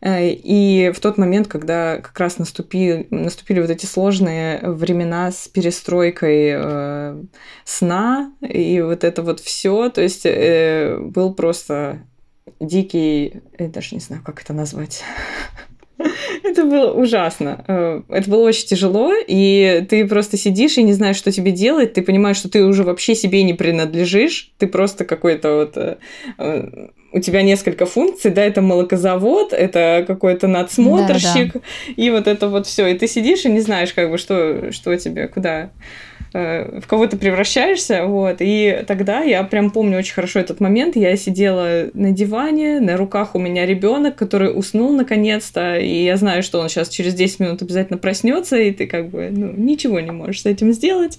Э, 0.00 0.30
и 0.30 0.92
в 0.94 1.00
тот 1.00 1.18
момент, 1.18 1.48
когда 1.48 1.98
как 1.98 2.18
раз 2.18 2.38
наступили, 2.38 3.06
наступили 3.10 3.60
вот 3.60 3.70
эти 3.70 3.86
сложные 3.86 4.60
времена 4.62 5.30
с 5.30 5.48
перестройкой 5.48 6.52
э, 6.54 7.24
сна 7.64 8.32
и 8.40 8.80
вот 8.80 9.04
это 9.04 9.22
вот 9.22 9.40
все, 9.40 9.88
то 9.90 10.00
есть 10.00 10.24
э, 10.24 10.98
был 11.00 11.34
просто 11.34 12.00
дикий, 12.60 13.42
я 13.58 13.68
даже 13.68 13.94
не 13.94 14.00
знаю, 14.00 14.22
как 14.24 14.40
это 14.42 14.52
назвать. 14.52 15.02
Это 16.42 16.64
было 16.64 16.92
ужасно. 16.92 17.64
Э, 17.66 18.02
это 18.08 18.30
было 18.30 18.46
очень 18.48 18.66
тяжело, 18.66 19.12
и 19.26 19.84
ты 19.88 20.06
просто 20.06 20.36
сидишь 20.36 20.78
и 20.78 20.82
не 20.82 20.92
знаешь, 20.92 21.16
что 21.16 21.32
тебе 21.32 21.50
делать. 21.50 21.94
Ты 21.94 22.02
понимаешь, 22.02 22.36
что 22.36 22.48
ты 22.48 22.64
уже 22.64 22.84
вообще 22.84 23.14
себе 23.14 23.42
не 23.42 23.54
принадлежишь. 23.54 24.50
Ты 24.58 24.66
просто 24.66 25.04
какой-то 25.04 25.54
вот 25.54 25.76
э, 25.76 26.88
у 27.12 27.20
тебя 27.20 27.42
несколько 27.42 27.86
функций, 27.86 28.30
да, 28.30 28.44
это 28.44 28.60
молокозавод, 28.60 29.52
это 29.52 30.04
какой-то 30.06 30.46
надсмотрщик, 30.46 31.54
да, 31.54 31.60
да. 31.60 31.94
и 31.96 32.10
вот 32.10 32.26
это 32.26 32.48
вот 32.48 32.66
все. 32.66 32.86
И 32.86 32.98
ты 32.98 33.06
сидишь 33.06 33.44
и 33.44 33.50
не 33.50 33.60
знаешь, 33.60 33.92
как 33.92 34.10
бы, 34.10 34.18
что, 34.18 34.72
что 34.72 34.96
тебе, 34.96 35.26
куда, 35.28 35.62
э, 35.62 35.68
в 36.32 36.82
кого 36.86 37.06
ты 37.06 37.16
превращаешься, 37.16 38.04
вот. 38.04 38.36
И 38.40 38.84
тогда 38.86 39.20
я 39.20 39.42
прям 39.44 39.70
помню 39.70 39.98
очень 39.98 40.14
хорошо 40.14 40.40
этот 40.40 40.60
момент. 40.60 40.96
Я 40.96 41.16
сидела 41.16 41.88
на 41.94 42.10
диване, 42.10 42.80
на 42.80 42.96
руках 42.96 43.34
у 43.34 43.38
меня 43.38 43.64
ребенок, 43.66 44.16
который 44.16 44.56
уснул 44.56 44.92
наконец-то, 44.92 45.76
и 45.76 46.04
я 46.04 46.16
знаю, 46.16 46.42
что 46.42 46.60
он 46.60 46.68
сейчас 46.68 46.88
через 46.88 47.14
10 47.14 47.40
минут 47.40 47.62
обязательно 47.62 47.98
проснется, 47.98 48.56
и 48.56 48.72
ты 48.72 48.86
как 48.86 49.08
бы, 49.08 49.30
ну, 49.30 49.52
ничего 49.52 50.00
не 50.00 50.10
можешь 50.10 50.42
с 50.42 50.46
этим 50.46 50.72
сделать. 50.72 51.18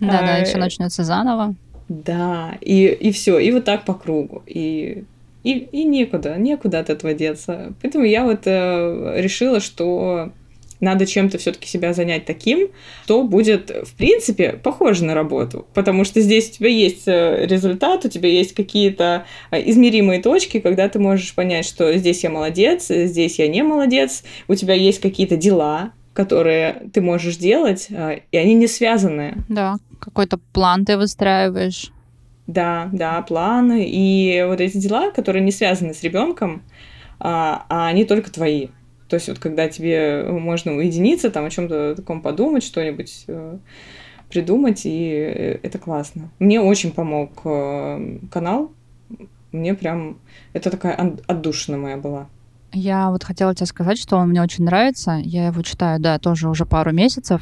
Да, 0.00 0.18
а, 0.18 0.26
да, 0.26 0.38
и 0.40 0.44
все 0.44 0.58
начнется 0.58 1.04
заново. 1.04 1.54
Да, 1.88 2.58
и, 2.60 2.86
и 2.86 3.12
все, 3.12 3.38
и 3.38 3.50
вот 3.52 3.64
так 3.64 3.84
по 3.84 3.94
кругу. 3.94 4.42
И, 4.46 5.04
и, 5.44 5.52
и 5.52 5.84
некуда, 5.84 6.36
некуда 6.36 6.80
от 6.80 6.90
этого 6.90 7.14
деться. 7.14 7.72
Поэтому 7.80 8.04
я 8.04 8.24
вот 8.24 8.40
э, 8.44 9.14
решила, 9.16 9.60
что 9.60 10.32
надо 10.80 11.06
чем-то 11.06 11.38
все-таки 11.38 11.68
себя 11.68 11.92
занять 11.92 12.24
таким, 12.24 12.68
что 13.04 13.22
будет, 13.22 13.70
в 13.70 13.94
принципе, 13.94 14.52
похоже 14.52 15.04
на 15.04 15.14
работу. 15.14 15.66
Потому 15.74 16.04
что 16.04 16.20
здесь 16.20 16.50
у 16.50 16.52
тебя 16.54 16.68
есть 16.68 17.06
э, 17.06 17.46
результат, 17.46 18.04
у 18.04 18.08
тебя 18.08 18.28
есть 18.28 18.54
какие-то 18.54 19.26
э, 19.50 19.70
измеримые 19.70 20.22
точки, 20.22 20.60
когда 20.60 20.88
ты 20.88 20.98
можешь 20.98 21.34
понять, 21.34 21.66
что 21.66 21.96
здесь 21.96 22.22
я 22.24 22.30
молодец, 22.30 22.88
здесь 22.88 23.38
я 23.38 23.48
не 23.48 23.62
молодец, 23.62 24.24
у 24.48 24.54
тебя 24.54 24.74
есть 24.74 25.00
какие-то 25.00 25.36
дела, 25.36 25.92
которые 26.12 26.88
ты 26.92 27.00
можешь 27.00 27.36
делать, 27.36 27.86
э, 27.90 28.20
и 28.32 28.36
они 28.36 28.54
не 28.54 28.66
связаны. 28.66 29.44
Да, 29.48 29.76
какой-то 30.00 30.38
план 30.52 30.84
ты 30.84 30.96
выстраиваешь. 30.96 31.90
Да, 32.46 32.88
да, 32.92 33.20
планы 33.22 33.86
и 33.88 34.44
вот 34.46 34.60
эти 34.60 34.76
дела, 34.76 35.10
которые 35.10 35.42
не 35.42 35.50
связаны 35.50 35.94
с 35.94 36.02
ребенком, 36.02 36.62
а, 37.18 37.66
а 37.68 37.88
они 37.88 38.04
только 38.04 38.30
твои. 38.30 38.68
То 39.08 39.14
есть 39.14 39.28
вот 39.28 39.38
когда 39.38 39.68
тебе 39.68 40.24
можно 40.28 40.72
уединиться, 40.72 41.30
там 41.30 41.44
о 41.44 41.50
чем-то 41.50 41.94
таком 41.96 42.22
подумать, 42.22 42.64
что-нибудь 42.64 43.24
э, 43.28 43.58
придумать, 44.28 44.82
и 44.84 45.10
э, 45.10 45.58
это 45.62 45.78
классно. 45.78 46.30
Мне 46.38 46.60
очень 46.60 46.92
помог 46.92 47.30
э, 47.44 48.18
канал. 48.30 48.72
Мне 49.52 49.74
прям... 49.74 50.18
Это 50.52 50.70
такая 50.70 50.94
отдушина 51.26 51.78
моя 51.78 51.96
была. 51.96 52.28
Я 52.72 53.10
вот 53.10 53.24
хотела 53.24 53.54
тебе 53.54 53.66
сказать, 53.66 53.98
что 53.98 54.16
он 54.16 54.28
мне 54.30 54.42
очень 54.42 54.64
нравится. 54.64 55.20
Я 55.22 55.46
его 55.46 55.62
читаю, 55.62 56.00
да, 56.00 56.18
тоже 56.18 56.48
уже 56.48 56.66
пару 56.66 56.92
месяцев. 56.92 57.40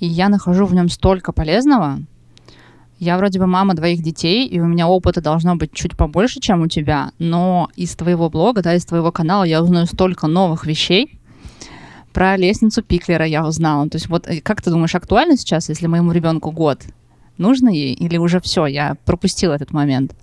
И 0.00 0.06
я 0.06 0.28
нахожу 0.28 0.64
в 0.66 0.74
нем 0.74 0.88
столько 0.88 1.32
полезного. 1.32 1.98
Я 3.04 3.18
вроде 3.18 3.38
бы 3.38 3.46
мама 3.46 3.74
двоих 3.74 4.02
детей, 4.02 4.48
и 4.48 4.58
у 4.60 4.64
меня 4.64 4.88
опыта 4.88 5.20
должно 5.20 5.56
быть 5.56 5.74
чуть 5.74 5.94
побольше, 5.94 6.40
чем 6.40 6.62
у 6.62 6.68
тебя, 6.68 7.10
но 7.18 7.68
из 7.76 7.94
твоего 7.96 8.30
блога, 8.30 8.62
да, 8.62 8.74
из 8.74 8.86
твоего 8.86 9.12
канала 9.12 9.44
я 9.44 9.62
узнаю 9.62 9.84
столько 9.84 10.26
новых 10.26 10.64
вещей. 10.64 11.20
Про 12.14 12.38
лестницу 12.38 12.82
Пиклера 12.82 13.26
я 13.26 13.46
узнала. 13.46 13.90
То 13.90 13.96
есть 13.96 14.08
вот 14.08 14.26
э, 14.26 14.40
как 14.40 14.62
ты 14.62 14.70
думаешь, 14.70 14.94
актуально 14.94 15.36
сейчас, 15.36 15.68
если 15.68 15.86
моему 15.86 16.12
ребенку 16.12 16.50
год? 16.50 16.80
Нужно 17.36 17.68
ей 17.68 17.92
или 17.92 18.16
уже 18.16 18.40
все, 18.40 18.64
я 18.64 18.96
пропустила 19.04 19.52
этот 19.52 19.72
момент? 19.72 20.14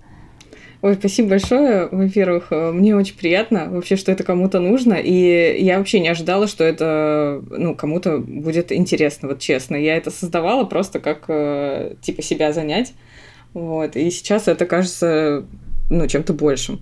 Ой, 0.82 0.96
спасибо 0.96 1.28
большое. 1.30 1.88
Во-первых, 1.92 2.48
э, 2.50 2.72
мне 2.72 2.96
очень 2.96 3.16
приятно 3.16 3.68
вообще, 3.70 3.94
что 3.94 4.10
это 4.10 4.24
кому-то 4.24 4.58
нужно. 4.58 4.94
И 4.94 5.62
я 5.62 5.78
вообще 5.78 6.00
не 6.00 6.08
ожидала, 6.08 6.48
что 6.48 6.64
это 6.64 7.40
ну, 7.50 7.76
кому-то 7.76 8.18
будет 8.18 8.72
интересно, 8.72 9.28
вот 9.28 9.38
честно. 9.38 9.76
Я 9.76 9.96
это 9.96 10.10
создавала 10.10 10.64
просто 10.64 10.98
как 10.98 11.26
э, 11.28 11.94
типа 12.02 12.22
себя 12.22 12.52
занять. 12.52 12.94
Вот. 13.54 13.94
И 13.94 14.10
сейчас 14.10 14.48
это 14.48 14.66
кажется 14.66 15.44
ну, 15.88 16.08
чем-то 16.08 16.32
большим. 16.32 16.80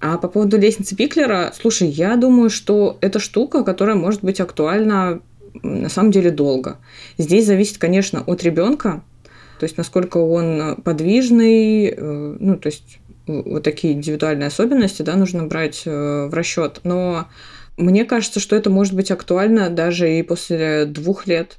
А 0.00 0.18
по 0.18 0.26
поводу 0.26 0.58
лестницы 0.58 0.96
Пиклера, 0.96 1.52
слушай, 1.54 1.86
я 1.86 2.16
думаю, 2.16 2.50
что 2.50 2.98
это 3.00 3.20
штука, 3.20 3.62
которая 3.62 3.94
может 3.94 4.24
быть 4.24 4.40
актуальна 4.40 5.20
на 5.62 5.88
самом 5.88 6.10
деле 6.10 6.32
долго. 6.32 6.78
Здесь 7.16 7.46
зависит, 7.46 7.78
конечно, 7.78 8.24
от 8.26 8.42
ребенка, 8.42 9.04
то 9.62 9.66
есть 9.66 9.78
насколько 9.78 10.16
он 10.16 10.74
подвижный, 10.82 11.86
э, 11.86 12.36
ну, 12.40 12.56
то 12.56 12.66
есть 12.66 12.98
вот 13.28 13.62
такие 13.62 13.94
индивидуальные 13.94 14.48
особенности, 14.48 15.02
да, 15.02 15.14
нужно 15.14 15.46
брать 15.46 15.82
э, 15.86 16.26
в 16.26 16.34
расчет. 16.34 16.80
Но 16.82 17.28
мне 17.76 18.04
кажется, 18.04 18.40
что 18.40 18.56
это 18.56 18.70
может 18.70 18.92
быть 18.94 19.12
актуально 19.12 19.70
даже 19.70 20.18
и 20.18 20.24
после 20.24 20.84
двух 20.86 21.28
лет. 21.28 21.58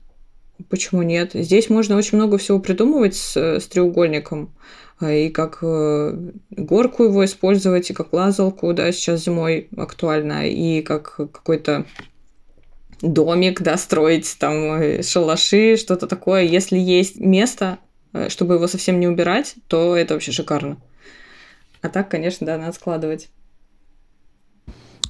Почему 0.67 1.01
нет? 1.01 1.31
Здесь 1.33 1.69
можно 1.69 1.95
очень 1.95 2.17
много 2.17 2.38
всего 2.38 2.60
придумывать 2.60 3.15
с, 3.15 3.38
с 3.38 3.67
треугольником. 3.67 4.53
И 5.01 5.29
как 5.29 5.60
э, 5.62 6.31
горку 6.50 7.05
его 7.05 7.24
использовать, 7.24 7.89
и 7.89 7.93
как 7.93 8.12
лазалку, 8.12 8.74
да, 8.74 8.91
сейчас 8.91 9.24
зимой 9.24 9.69
актуально, 9.77 10.50
и 10.50 10.81
как 10.81 11.15
какой-то 11.15 11.86
домик, 13.01 13.62
да, 13.62 13.77
строить, 13.77 14.36
там, 14.39 15.01
шалаши, 15.03 15.77
что-то 15.77 16.05
такое. 16.07 16.43
Если 16.43 16.77
есть 16.77 17.17
место, 17.17 17.77
э, 17.79 17.93
чтобы 18.29 18.55
его 18.55 18.67
совсем 18.67 19.00
не 19.00 19.08
убирать, 19.08 19.55
то 19.67 19.96
это 19.96 20.13
вообще 20.13 20.32
шикарно. 20.32 20.77
А 21.82 21.89
так, 21.89 22.10
конечно, 22.10 22.48
да, 22.48 22.58
надо 22.58 22.74
складывать. 22.74 23.29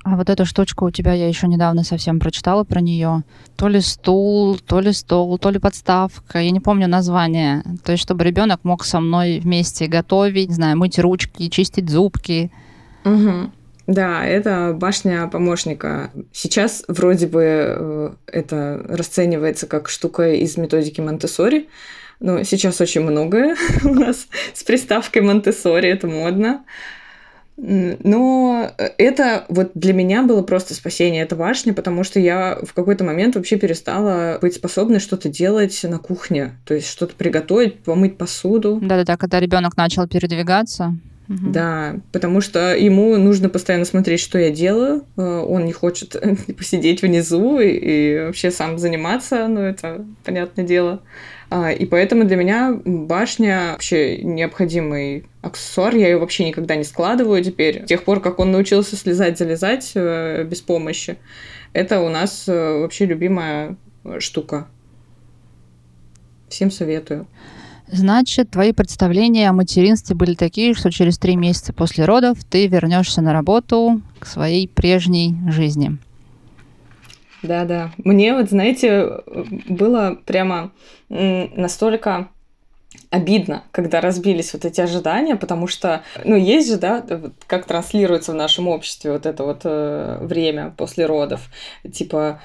А 0.04 0.18
вот 0.18 0.30
эта 0.30 0.44
штучка 0.44 0.84
у 0.84 0.92
тебя, 0.92 1.14
я 1.14 1.30
еще 1.30 1.48
недавно 1.48 1.84
совсем 1.84 2.20
прочитала 2.20 2.66
про 2.66 2.82
нее. 2.82 3.24
То 3.56 3.70
ли 3.70 3.80
стул, 3.80 4.58
то 4.58 4.82
ли 4.82 4.92
стол, 4.92 5.38
то 5.38 5.50
ли 5.50 5.60
подставка. 5.60 6.40
Я 6.40 6.52
не 6.52 6.60
помню 6.60 6.90
название. 6.90 7.64
То 7.86 7.94
есть, 7.94 8.04
чтобы 8.04 8.26
ребенок 8.26 8.60
мог 8.64 8.84
со 8.84 9.00
мной 9.00 9.40
вместе 9.40 9.88
готовить, 9.88 10.50
не 10.50 10.56
знаю, 10.56 10.78
мыть 10.78 11.00
ручки, 11.00 11.48
чистить 11.48 11.90
зубки. 11.90 12.52
Угу. 13.06 13.52
Да, 13.88 14.26
это 14.26 14.76
башня 14.78 15.28
помощника. 15.28 16.12
Сейчас 16.34 16.84
вроде 16.90 17.28
бы 17.28 17.42
э, 17.44 18.10
это 18.28 18.86
расценивается 18.90 19.68
как 19.68 19.88
штука 19.88 20.34
из 20.34 20.58
методики 20.58 21.00
Монтессори. 21.00 21.70
Но 22.20 22.44
сейчас 22.44 22.80
очень 22.82 23.02
многое 23.02 23.56
у 23.84 23.94
нас 23.94 24.28
с 24.54 24.64
приставкой 24.64 25.22
Монтессори, 25.22 25.90
это 25.90 26.08
модно. 26.08 26.64
Но 27.56 28.72
это 28.98 29.46
вот 29.48 29.72
для 29.76 29.94
меня 29.94 30.24
было 30.24 30.42
просто 30.42 30.74
спасение, 30.74 31.22
эта 31.22 31.36
башня, 31.36 31.74
потому 31.74 32.04
что 32.04 32.20
я 32.20 32.58
в 32.64 32.74
какой-то 32.74 33.04
момент 33.04 33.36
вообще 33.36 33.58
перестала 33.58 34.40
быть 34.42 34.56
способной 34.56 35.00
что-то 35.00 35.30
делать 35.30 35.80
на 35.84 36.00
кухне, 36.00 36.58
то 36.66 36.74
есть 36.74 36.90
что-то 36.90 37.14
приготовить, 37.16 37.80
помыть 37.80 38.18
посуду. 38.18 38.80
Да-да-да, 38.82 39.18
когда 39.18 39.40
ребенок 39.40 39.78
начал 39.78 40.08
передвигаться. 40.08 40.96
Угу. 41.30 41.52
Да, 41.52 41.96
потому 42.12 42.42
что 42.42 42.76
ему 42.76 43.16
нужно 43.18 43.50
постоянно 43.50 43.86
смотреть, 43.86 44.20
что 44.20 44.38
я 44.38 44.50
делаю. 44.52 45.06
Э, 45.16 45.46
он 45.48 45.66
не 45.66 45.72
хочет 45.72 46.22
посидеть 46.58 47.02
внизу 47.02 47.60
и, 47.60 47.70
и 47.70 48.20
вообще 48.26 48.52
сам 48.52 48.78
заниматься, 48.78 49.48
ну 49.48 49.62
это 49.62 50.06
понятное 50.26 50.66
дело. 50.66 51.02
А, 51.56 51.72
и 51.72 51.86
поэтому 51.86 52.26
для 52.26 52.36
меня 52.36 52.82
башня 52.84 53.74
вообще 53.74 54.18
необходимый 54.24 55.28
аксессуар. 55.44 55.94
Я 55.94 56.08
ее 56.08 56.18
вообще 56.18 56.48
никогда 56.48 56.76
не 56.76 56.84
складываю 56.84 57.44
теперь. 57.44 57.84
С 57.84 57.88
тех 57.88 58.04
пор, 58.06 58.22
как 58.22 58.40
он 58.40 58.52
научился 58.52 58.96
слезать, 58.96 59.38
залезать 59.38 59.92
э, 59.94 60.46
без 60.46 60.62
помощи, 60.62 61.18
это 61.74 62.02
у 62.02 62.10
нас 62.10 62.46
э, 62.48 62.80
вообще 62.80 63.06
любимая 63.06 63.76
штука. 64.18 64.68
Всем 66.50 66.72
советую. 66.72 67.28
Значит, 67.86 68.50
твои 68.50 68.72
представления 68.72 69.48
о 69.48 69.54
материнстве 69.54 70.16
были 70.16 70.34
такие, 70.34 70.74
что 70.74 70.90
через 70.90 71.20
три 71.20 71.36
месяца 71.36 71.72
после 71.72 72.06
родов 72.06 72.40
ты 72.50 72.66
вернешься 72.66 73.22
на 73.22 73.32
работу 73.32 74.02
к 74.18 74.26
своей 74.26 74.68
прежней 74.68 75.36
жизни. 75.50 76.00
Да-да. 77.44 77.92
Мне 77.98 78.34
вот, 78.34 78.50
знаете, 78.50 79.22
было 79.68 80.18
прямо 80.26 80.72
настолько 81.10 82.30
обидно, 83.10 83.64
когда 83.72 84.02
разбились 84.02 84.54
вот 84.54 84.66
эти 84.66 84.82
ожидания, 84.82 85.36
потому 85.36 85.68
что, 85.68 86.02
ну, 86.24 86.36
есть 86.36 86.68
же, 86.68 86.78
да, 86.78 87.06
как 87.48 87.66
транслируется 87.66 88.32
в 88.32 88.36
нашем 88.36 88.68
обществе 88.68 89.12
вот 89.12 89.26
это 89.26 89.44
вот 89.44 89.62
э, 89.66 90.18
время 90.22 90.74
после 90.78 91.06
родов. 91.06 91.42
Типа, 91.92 92.42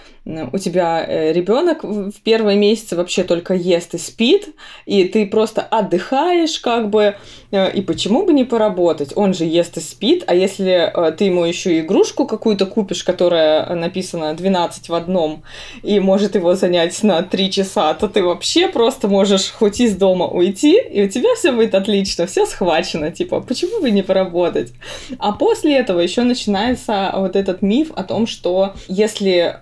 у 0.52 0.58
тебя 0.58 1.04
э, 1.06 1.32
ребенок 1.32 1.84
в 1.84 2.12
первые 2.22 2.58
месяцы 2.58 2.96
вообще 2.96 3.24
только 3.24 3.54
ест 3.54 3.94
и 3.94 3.98
спит, 3.98 4.48
и 4.84 5.04
ты 5.04 5.26
просто 5.26 5.62
отдыхаешь, 5.62 6.60
как 6.60 6.90
бы, 6.90 7.16
э, 7.50 7.72
и 7.72 7.80
почему 7.80 8.26
бы 8.26 8.34
не 8.34 8.44
поработать? 8.44 9.12
Он 9.16 9.32
же 9.32 9.44
ест 9.44 9.78
и 9.78 9.80
спит, 9.80 10.24
а 10.26 10.34
если 10.34 10.92
э, 10.94 11.12
ты 11.12 11.24
ему 11.24 11.44
еще 11.44 11.80
игрушку 11.80 12.26
какую-то 12.26 12.66
купишь, 12.66 13.04
которая 13.04 13.74
написана 13.74 14.34
12 14.34 14.90
в 14.90 14.94
одном, 14.94 15.44
и 15.82 15.98
может 15.98 16.34
его 16.34 16.54
занять 16.54 17.02
на 17.02 17.22
3 17.22 17.50
часа, 17.50 17.94
то 17.94 18.06
ты 18.06 18.22
вообще 18.22 18.68
просто 18.68 19.08
можешь 19.08 19.50
хоть 19.50 19.80
из 19.80 19.96
дома 19.96 20.26
уйти, 20.26 20.78
и 20.78 21.04
у 21.04 21.08
тебя 21.08 21.34
все 21.36 21.52
будет 21.52 21.74
отлично, 21.74 22.26
все 22.26 22.44
схвачено, 22.44 23.10
типа, 23.10 23.40
почему 23.40 23.80
бы 23.80 23.90
не 23.90 24.02
поработать? 24.02 24.72
А 25.18 25.32
после 25.32 25.78
этого 25.78 26.00
еще 26.00 26.22
начинается 26.22 27.12
вот 27.16 27.34
этот 27.34 27.62
миф 27.62 27.92
о 27.96 28.04
том, 28.04 28.26
что 28.26 28.74
если 28.88 29.56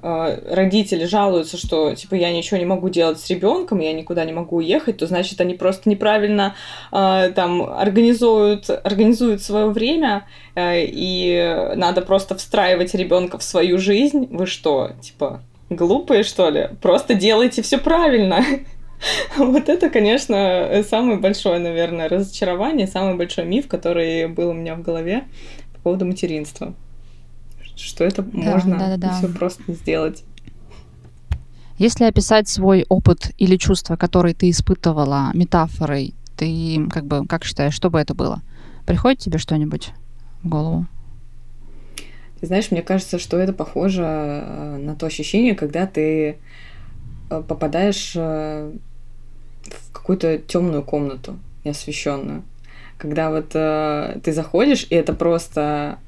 родители 0.56 1.04
жалуются, 1.04 1.56
что 1.56 1.94
типа 1.94 2.14
я 2.14 2.32
ничего 2.32 2.58
не 2.58 2.64
могу 2.64 2.88
делать 2.88 3.20
с 3.20 3.28
ребенком, 3.30 3.78
я 3.78 3.92
никуда 3.92 4.24
не 4.24 4.32
могу 4.32 4.56
уехать, 4.56 4.96
то 4.96 5.06
значит 5.06 5.40
они 5.40 5.54
просто 5.54 5.88
неправильно 5.88 6.56
э, 6.90 7.30
там 7.34 7.62
организуют, 7.62 8.68
организуют 8.70 9.42
свое 9.42 9.66
время, 9.66 10.26
э, 10.54 10.84
и 10.84 11.72
надо 11.76 12.02
просто 12.02 12.34
встраивать 12.34 12.94
ребенка 12.94 13.38
в 13.38 13.42
свою 13.42 13.78
жизнь. 13.78 14.26
Вы 14.30 14.46
что, 14.46 14.90
типа, 15.00 15.42
глупые, 15.70 16.22
что 16.22 16.48
ли? 16.50 16.70
Просто 16.82 17.14
делайте 17.14 17.62
все 17.62 17.78
правильно. 17.78 18.44
Вот 19.36 19.68
это, 19.68 19.90
конечно, 19.90 20.82
самое 20.88 21.18
большое, 21.18 21.58
наверное, 21.58 22.08
разочарование, 22.08 22.86
самый 22.86 23.14
большой 23.14 23.44
миф, 23.44 23.68
который 23.68 24.26
был 24.26 24.48
у 24.48 24.54
меня 24.54 24.74
в 24.74 24.80
голове 24.80 25.24
по 25.74 25.80
поводу 25.80 26.06
материнства. 26.06 26.72
Что 27.76 28.04
это 28.04 28.22
да, 28.22 28.38
можно 28.38 28.78
да, 28.78 28.96
да, 28.96 28.96
да. 28.96 29.18
все 29.18 29.28
просто 29.28 29.62
сделать. 29.68 30.24
Если 31.78 32.04
описать 32.04 32.48
свой 32.48 32.86
опыт 32.88 33.32
или 33.36 33.56
чувства, 33.56 33.96
которые 33.96 34.34
ты 34.34 34.48
испытывала 34.48 35.30
метафорой, 35.34 36.14
ты 36.36 36.86
как 36.90 37.04
бы 37.04 37.26
как 37.26 37.44
считаешь, 37.44 37.74
что 37.74 37.90
бы 37.90 37.98
это 37.98 38.14
было? 38.14 38.40
Приходит 38.86 39.18
тебе 39.18 39.38
что-нибудь 39.38 39.92
в 40.42 40.48
голову? 40.48 40.86
Ты 42.40 42.46
знаешь, 42.46 42.70
мне 42.70 42.82
кажется, 42.82 43.18
что 43.18 43.38
это 43.38 43.52
похоже 43.52 44.02
э, 44.04 44.76
на 44.78 44.94
то 44.94 45.06
ощущение, 45.06 45.54
когда 45.54 45.86
ты 45.86 46.38
э, 47.30 47.42
попадаешь 47.48 48.12
э, 48.14 48.72
в 49.64 49.92
какую-то 49.92 50.38
темную 50.38 50.82
комнату, 50.82 51.38
неосвещенную. 51.64 52.42
Когда 52.98 53.30
вот 53.30 53.50
ты 53.50 54.32
заходишь, 54.32 54.86
и 54.88 54.94
это 54.94 55.12
просто 55.12 55.98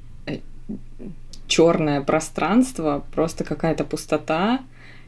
черное 1.46 2.00
пространство, 2.00 3.04
просто 3.12 3.44
какая-то 3.44 3.84
пустота, 3.84 4.60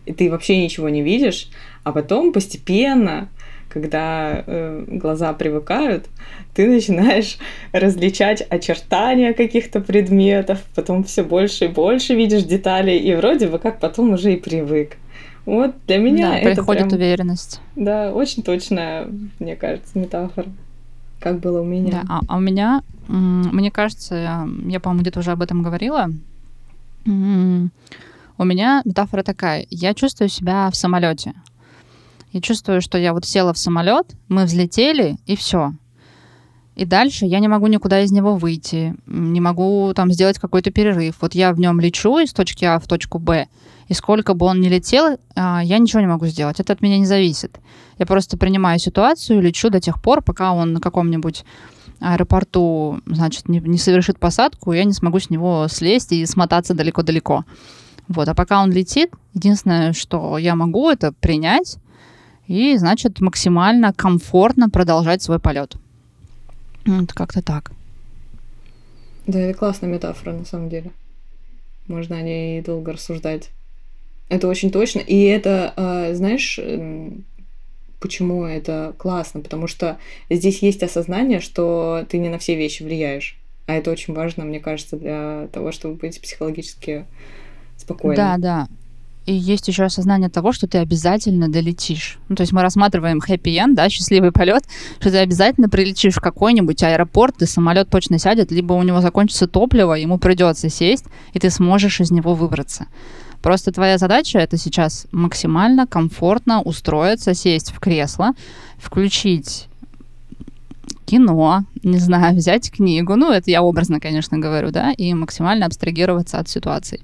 и 0.06 0.12
ты 0.12 0.30
вообще 0.30 0.62
ничего 0.62 0.88
не 0.88 1.02
видишь, 1.02 1.48
а 1.84 1.92
потом 1.92 2.32
постепенно, 2.32 3.28
когда 3.68 4.44
э, 4.46 4.84
глаза 4.86 5.32
привыкают, 5.32 6.06
ты 6.54 6.68
начинаешь 6.68 7.38
различать 7.72 8.42
очертания 8.48 9.32
каких-то 9.32 9.80
предметов, 9.80 10.62
потом 10.74 11.04
все 11.04 11.22
больше 11.22 11.66
и 11.66 11.68
больше 11.68 12.14
видишь 12.14 12.44
деталей, 12.44 12.98
и 12.98 13.14
вроде 13.14 13.48
бы 13.48 13.58
как 13.58 13.80
потом 13.80 14.12
уже 14.12 14.34
и 14.34 14.36
привык. 14.36 14.96
Вот 15.46 15.74
для 15.86 15.98
меня 15.98 16.30
да, 16.30 16.38
это 16.38 16.56
приходит 16.56 16.88
прям, 16.88 16.98
уверенность. 16.98 17.60
Да, 17.74 18.12
очень 18.12 18.42
точная, 18.42 19.08
мне 19.38 19.56
кажется, 19.56 19.98
метафора. 19.98 20.48
Как 21.18 21.40
было 21.40 21.60
у 21.60 21.64
меня. 21.64 21.90
Да, 21.90 22.04
а, 22.08 22.20
а 22.28 22.36
у 22.36 22.40
меня, 22.40 22.82
мне 23.08 23.70
кажется, 23.70 24.46
я 24.66 24.80
по-моему, 24.80 25.02
где-то 25.02 25.20
уже 25.20 25.32
об 25.32 25.42
этом 25.42 25.62
говорила. 25.62 26.10
У 28.40 28.44
меня 28.44 28.80
метафора 28.86 29.22
такая. 29.22 29.66
Я 29.68 29.92
чувствую 29.92 30.30
себя 30.30 30.70
в 30.70 30.74
самолете. 30.74 31.34
Я 32.32 32.40
чувствую, 32.40 32.80
что 32.80 32.96
я 32.96 33.12
вот 33.12 33.26
села 33.26 33.52
в 33.52 33.58
самолет, 33.58 34.16
мы 34.28 34.46
взлетели, 34.46 35.18
и 35.26 35.36
все. 35.36 35.74
И 36.74 36.86
дальше 36.86 37.26
я 37.26 37.38
не 37.40 37.48
могу 37.48 37.66
никуда 37.66 38.00
из 38.00 38.12
него 38.12 38.36
выйти, 38.36 38.96
не 39.04 39.42
могу 39.42 39.92
там 39.94 40.10
сделать 40.10 40.38
какой-то 40.38 40.70
перерыв. 40.70 41.16
Вот 41.20 41.34
я 41.34 41.52
в 41.52 41.60
нем 41.60 41.80
лечу 41.80 42.16
из 42.16 42.32
точки 42.32 42.64
А 42.64 42.78
в 42.78 42.86
точку 42.86 43.18
Б, 43.18 43.46
и 43.88 43.92
сколько 43.92 44.32
бы 44.32 44.46
он 44.46 44.62
ни 44.62 44.68
летел, 44.68 45.18
а, 45.34 45.62
я 45.62 45.76
ничего 45.76 46.00
не 46.00 46.06
могу 46.06 46.24
сделать. 46.24 46.60
Это 46.60 46.72
от 46.72 46.80
меня 46.80 46.98
не 46.98 47.04
зависит. 47.04 47.60
Я 47.98 48.06
просто 48.06 48.38
принимаю 48.38 48.78
ситуацию, 48.78 49.42
лечу 49.42 49.68
до 49.68 49.80
тех 49.82 50.00
пор, 50.00 50.22
пока 50.22 50.54
он 50.54 50.72
на 50.72 50.80
каком-нибудь 50.80 51.44
аэропорту, 51.98 53.02
значит, 53.04 53.50
не, 53.50 53.60
не 53.60 53.76
совершит 53.76 54.18
посадку, 54.18 54.72
я 54.72 54.84
не 54.84 54.94
смогу 54.94 55.18
с 55.18 55.28
него 55.28 55.66
слезть 55.68 56.12
и 56.12 56.24
смотаться 56.24 56.72
далеко-далеко. 56.72 57.44
Вот, 58.10 58.28
а 58.28 58.34
пока 58.34 58.60
он 58.60 58.72
летит, 58.72 59.12
единственное, 59.34 59.92
что 59.92 60.36
я 60.36 60.56
могу, 60.56 60.90
это 60.90 61.12
принять 61.12 61.76
и, 62.48 62.76
значит, 62.76 63.20
максимально 63.20 63.92
комфортно 63.92 64.68
продолжать 64.68 65.22
свой 65.22 65.38
полет. 65.38 65.76
Вот 66.84 67.12
как-то 67.12 67.40
так. 67.40 67.70
Да, 69.28 69.38
это 69.38 69.56
классная 69.56 69.88
метафора, 69.88 70.32
на 70.32 70.44
самом 70.44 70.68
деле. 70.68 70.90
Можно 71.86 72.16
о 72.16 72.22
ней 72.22 72.60
долго 72.62 72.94
рассуждать. 72.94 73.50
Это 74.28 74.48
очень 74.48 74.72
точно. 74.72 74.98
И 74.98 75.22
это, 75.22 75.72
а, 75.76 76.12
знаешь, 76.12 76.58
почему 78.00 78.44
это 78.44 78.92
классно? 78.98 79.40
Потому 79.40 79.68
что 79.68 79.98
здесь 80.28 80.62
есть 80.62 80.82
осознание, 80.82 81.38
что 81.38 82.04
ты 82.08 82.18
не 82.18 82.28
на 82.28 82.38
все 82.38 82.56
вещи 82.56 82.82
влияешь. 82.82 83.38
А 83.66 83.74
это 83.74 83.92
очень 83.92 84.14
важно, 84.14 84.44
мне 84.44 84.58
кажется, 84.58 84.96
для 84.96 85.46
того, 85.52 85.70
чтобы 85.70 85.94
быть 85.94 86.20
психологически 86.20 87.06
спокойно. 87.80 88.16
Да, 88.16 88.36
да. 88.38 88.68
И 89.26 89.34
есть 89.34 89.68
еще 89.68 89.84
осознание 89.84 90.30
того, 90.30 90.52
что 90.52 90.66
ты 90.66 90.78
обязательно 90.78 91.48
долетишь. 91.48 92.18
Ну, 92.28 92.36
то 92.36 92.40
есть 92.40 92.52
мы 92.52 92.62
рассматриваем 92.62 93.18
end, 93.18 93.74
да, 93.74 93.88
счастливый 93.88 94.32
полет, 94.32 94.64
что 94.98 95.10
ты 95.10 95.18
обязательно 95.18 95.68
прилетишь 95.68 96.14
в 96.14 96.20
какой-нибудь 96.20 96.82
аэропорт, 96.82 97.42
и 97.42 97.46
самолет 97.46 97.90
точно 97.90 98.18
сядет, 98.18 98.50
либо 98.50 98.72
у 98.72 98.82
него 98.82 99.00
закончится 99.00 99.46
топливо, 99.46 99.94
ему 99.94 100.18
придется 100.18 100.68
сесть, 100.68 101.04
и 101.34 101.38
ты 101.38 101.50
сможешь 101.50 102.00
из 102.00 102.10
него 102.10 102.34
выбраться. 102.34 102.86
Просто 103.42 103.72
твоя 103.72 103.98
задача 103.98 104.38
это 104.38 104.56
сейчас 104.56 105.06
максимально 105.12 105.86
комфортно 105.86 106.60
устроиться, 106.62 107.34
сесть 107.34 107.72
в 107.72 107.78
кресло, 107.78 108.32
включить 108.78 109.68
кино, 111.06 111.64
не 111.82 111.98
знаю, 111.98 112.36
взять 112.36 112.70
книгу, 112.70 113.16
ну, 113.16 113.30
это 113.30 113.50
я 113.50 113.62
образно, 113.62 114.00
конечно, 114.00 114.38
говорю, 114.38 114.70
да, 114.70 114.92
и 114.92 115.12
максимально 115.14 115.66
абстрагироваться 115.66 116.38
от 116.38 116.48
ситуации. 116.48 117.00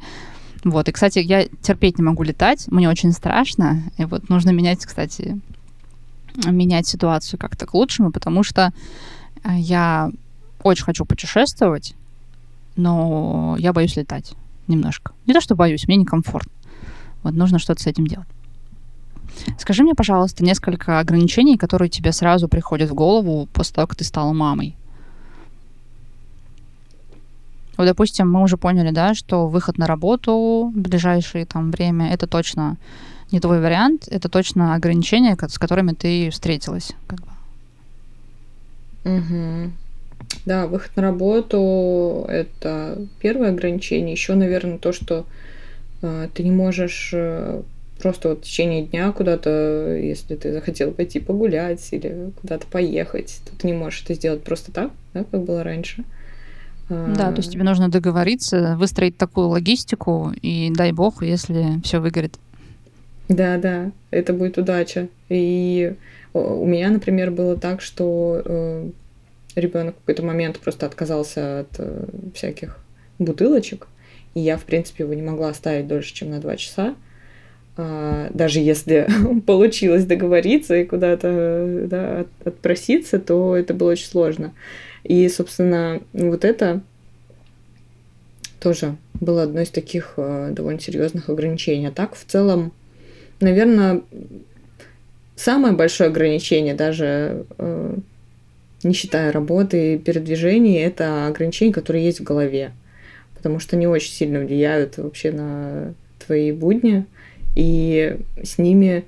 Вот, 0.66 0.88
и, 0.88 0.92
кстати, 0.92 1.20
я 1.20 1.46
терпеть 1.62 1.96
не 1.96 2.02
могу 2.02 2.24
летать, 2.24 2.66
мне 2.66 2.88
очень 2.88 3.12
страшно, 3.12 3.85
и 3.98 4.05
вот 4.05 4.29
нужно 4.29 4.50
менять, 4.50 4.85
кстати, 4.85 5.40
менять 6.44 6.88
ситуацию 6.88 7.38
как-то 7.38 7.66
к 7.66 7.74
лучшему, 7.74 8.11
потому 8.11 8.42
что 8.42 8.72
э, 9.44 9.50
я 9.59 10.11
очень 10.64 10.83
хочу 10.83 11.05
путешествовать, 11.05 11.94
но 12.74 13.55
я 13.61 13.72
боюсь 13.72 13.94
летать 13.94 14.35
немножко. 14.66 15.12
Не 15.26 15.35
то, 15.35 15.40
что 15.40 15.55
боюсь, 15.55 15.87
мне 15.87 15.98
некомфортно. 15.98 16.50
Вот 17.22 17.35
нужно 17.35 17.61
что-то 17.61 17.81
с 17.83 17.87
этим 17.87 18.09
делать. 18.09 18.26
Скажи 19.61 19.85
мне, 19.85 19.94
пожалуйста, 19.94 20.42
несколько 20.42 20.98
ограничений, 20.98 21.57
которые 21.57 21.88
тебе 21.88 22.11
сразу 22.11 22.48
приходят 22.48 22.90
в 22.90 22.94
голову 22.94 23.48
после 23.52 23.76
того, 23.76 23.87
как 23.87 23.98
ты 23.98 24.02
стала 24.02 24.33
мамой. 24.33 24.74
Вот, 27.77 27.87
допустим, 27.87 28.31
мы 28.31 28.43
уже 28.43 28.57
поняли, 28.57 28.91
да, 28.91 29.15
что 29.15 29.49
выход 29.49 29.79
на 29.79 29.87
работу 29.87 30.73
в 30.75 30.79
ближайшее 30.79 31.47
там 31.47 31.71
время 31.71 32.12
это 32.12 32.27
точно 32.27 32.77
не 33.33 33.41
твой 33.41 33.61
вариант, 33.61 34.09
это 34.09 34.29
точно 34.29 34.75
ограничения, 34.75 35.37
с 35.41 35.59
которыми 35.59 35.93
ты 35.93 36.31
встретилась. 36.31 36.93
Как 37.07 37.21
бы. 37.21 37.27
Угу. 39.05 39.73
Да, 40.45 40.67
выход 40.67 40.97
на 40.97 41.03
работу 41.03 42.25
это 42.29 42.99
первое 43.21 43.51
ограничение. 43.51 44.12
Еще, 44.12 44.35
наверное, 44.35 44.79
то, 44.79 44.93
что 44.93 45.27
э, 46.03 46.29
ты 46.35 46.43
не 46.43 46.51
можешь 46.51 47.11
э, 47.12 47.62
просто 48.01 48.31
вот 48.31 48.41
в 48.41 48.43
течение 48.43 48.85
дня 48.85 49.12
куда-то, 49.12 49.97
если 49.97 50.37
ты 50.37 50.53
захотел 50.53 50.93
пойти 50.93 51.21
погулять 51.21 51.87
или 51.93 52.31
куда-то 52.41 52.67
поехать, 52.67 53.41
то 53.45 53.57
ты 53.59 53.67
не 53.67 53.73
можешь 53.73 54.03
это 54.05 54.15
сделать 54.15 54.43
просто 54.43 54.73
так, 54.73 54.91
да, 55.15 55.25
как 55.31 55.43
было 55.43 55.62
раньше. 55.62 56.05
Да, 56.88 57.33
то 57.33 57.38
есть 57.38 57.53
тебе 57.53 57.64
нужно 57.64 57.88
договориться, 57.88 58.77
выстроить 58.79 59.18
такую 59.18 59.49
логистику, 59.49 60.33
и 60.40 60.72
дай 60.75 60.92
бог, 60.92 61.22
если 61.22 61.81
все 61.83 62.01
выгорит. 62.01 62.38
Да, 63.29 63.59
да, 63.59 63.90
это 64.11 64.33
будет 64.33 64.57
удача. 64.57 65.09
И 65.29 65.94
у 66.33 66.66
меня, 66.66 66.90
например, 66.90 67.31
было 67.31 67.57
так, 67.57 67.81
что 67.81 68.40
э, 68.44 68.90
ребенок 69.57 69.96
в 69.96 69.99
какой-то 70.01 70.22
момент 70.22 70.61
просто 70.61 70.87
отказался 70.87 71.61
от 71.61 71.68
э, 71.79 72.05
всяких 72.35 72.79
бутылочек, 73.18 73.88
и 74.35 74.40
я, 74.40 74.57
в 74.57 74.64
принципе, 74.64 75.05
его 75.05 75.14
не 75.14 75.22
могла 75.22 75.49
оставить 75.49 75.88
дольше, 75.88 76.14
чем 76.14 76.31
на 76.31 76.40
два 76.40 76.57
часа. 76.57 76.94
А, 77.79 78.29
даже 78.33 78.61
если 78.61 79.07
получилось 79.46 80.05
договориться 80.05 80.77
и 80.77 80.85
куда-то 80.85 81.87
да, 81.87 82.27
отпроситься, 82.44 83.18
то 83.18 83.57
это 83.57 83.75
было 83.75 83.92
очень 83.92 84.09
сложно. 84.09 84.53
И, 85.07 85.29
собственно, 85.29 86.03
вот 86.12 86.45
это 86.45 86.81
тоже 88.61 88.97
было 89.21 89.45
одно 89.45 89.61
из 89.61 89.71
таких 89.71 90.14
э, 90.16 90.51
довольно 90.53 90.81
серьезных 90.81 91.29
ограничений. 91.29 91.87
А 91.87 91.92
так, 91.92 92.16
в 92.16 92.25
целом, 92.25 92.73
наверное, 93.40 94.03
самое 95.37 95.75
большое 95.75 96.11
ограничение, 96.11 96.75
даже 96.75 97.47
э, 97.59 97.97
не 98.83 98.95
считая 98.95 99.31
работы 99.31 99.95
и 99.95 99.99
передвижений, 99.99 100.79
это 100.79 101.29
ограничения, 101.29 101.73
которые 101.73 102.05
есть 102.05 102.21
в 102.21 102.25
голове. 102.25 102.73
Потому 103.35 103.61
что 103.61 103.77
они 103.77 103.87
очень 103.87 104.12
сильно 104.12 104.40
влияют 104.40 104.99
вообще 104.99 105.31
на 105.31 105.95
твои 106.27 106.51
будни, 106.51 107.07
и 107.55 108.19
с 108.42 108.59
ними 108.59 109.05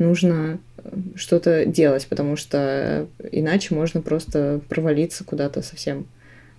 нужно 0.00 0.58
э, 0.78 0.90
что-то 1.14 1.64
делать, 1.66 2.06
потому 2.08 2.36
что 2.36 3.06
иначе 3.30 3.74
можно 3.74 4.00
просто 4.00 4.60
провалиться 4.68 5.22
куда-то 5.22 5.62
совсем 5.62 6.06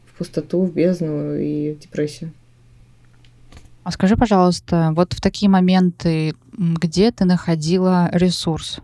в 0.06 0.18
пустоту, 0.18 0.64
в 0.64 0.74
бездну 0.74 1.36
и 1.36 1.74
в 1.74 1.80
депрессию. 1.80 2.32
А 3.84 3.92
скажи, 3.92 4.16
пожалуйста, 4.16 4.94
вот 4.96 5.14
в 5.14 5.22
такие 5.22 5.50
моменты, 5.50 6.36
где 6.54 7.12
ты 7.12 7.26
находила 7.26 8.10
ресурс? 8.14 8.80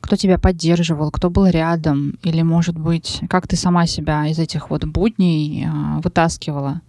Кто 0.00 0.16
тебя 0.16 0.38
поддерживал, 0.38 1.10
кто 1.10 1.28
был 1.28 1.46
рядом? 1.46 2.18
Или, 2.22 2.42
может 2.42 2.78
быть, 2.78 3.20
как 3.28 3.48
ты 3.48 3.56
сама 3.56 3.86
себя 3.86 4.26
из 4.28 4.38
этих 4.38 4.70
вот 4.70 4.84
будней 4.84 5.66
а, 5.66 6.00
вытаскивала? 6.00 6.82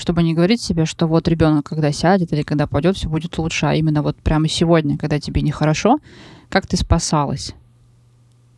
Чтобы 0.00 0.22
не 0.22 0.32
говорить 0.32 0.62
себе, 0.62 0.86
что 0.86 1.06
вот 1.06 1.28
ребенок, 1.28 1.66
когда 1.66 1.92
сядет 1.92 2.32
или 2.32 2.40
когда 2.40 2.66
пойдет, 2.66 2.96
все 2.96 3.06
будет 3.06 3.36
лучше, 3.36 3.66
а 3.66 3.74
именно 3.74 4.02
вот 4.02 4.16
прямо 4.16 4.48
сегодня, 4.48 4.96
когда 4.96 5.20
тебе 5.20 5.42
нехорошо, 5.42 5.98
как 6.48 6.66
ты 6.66 6.78
спасалась? 6.78 7.54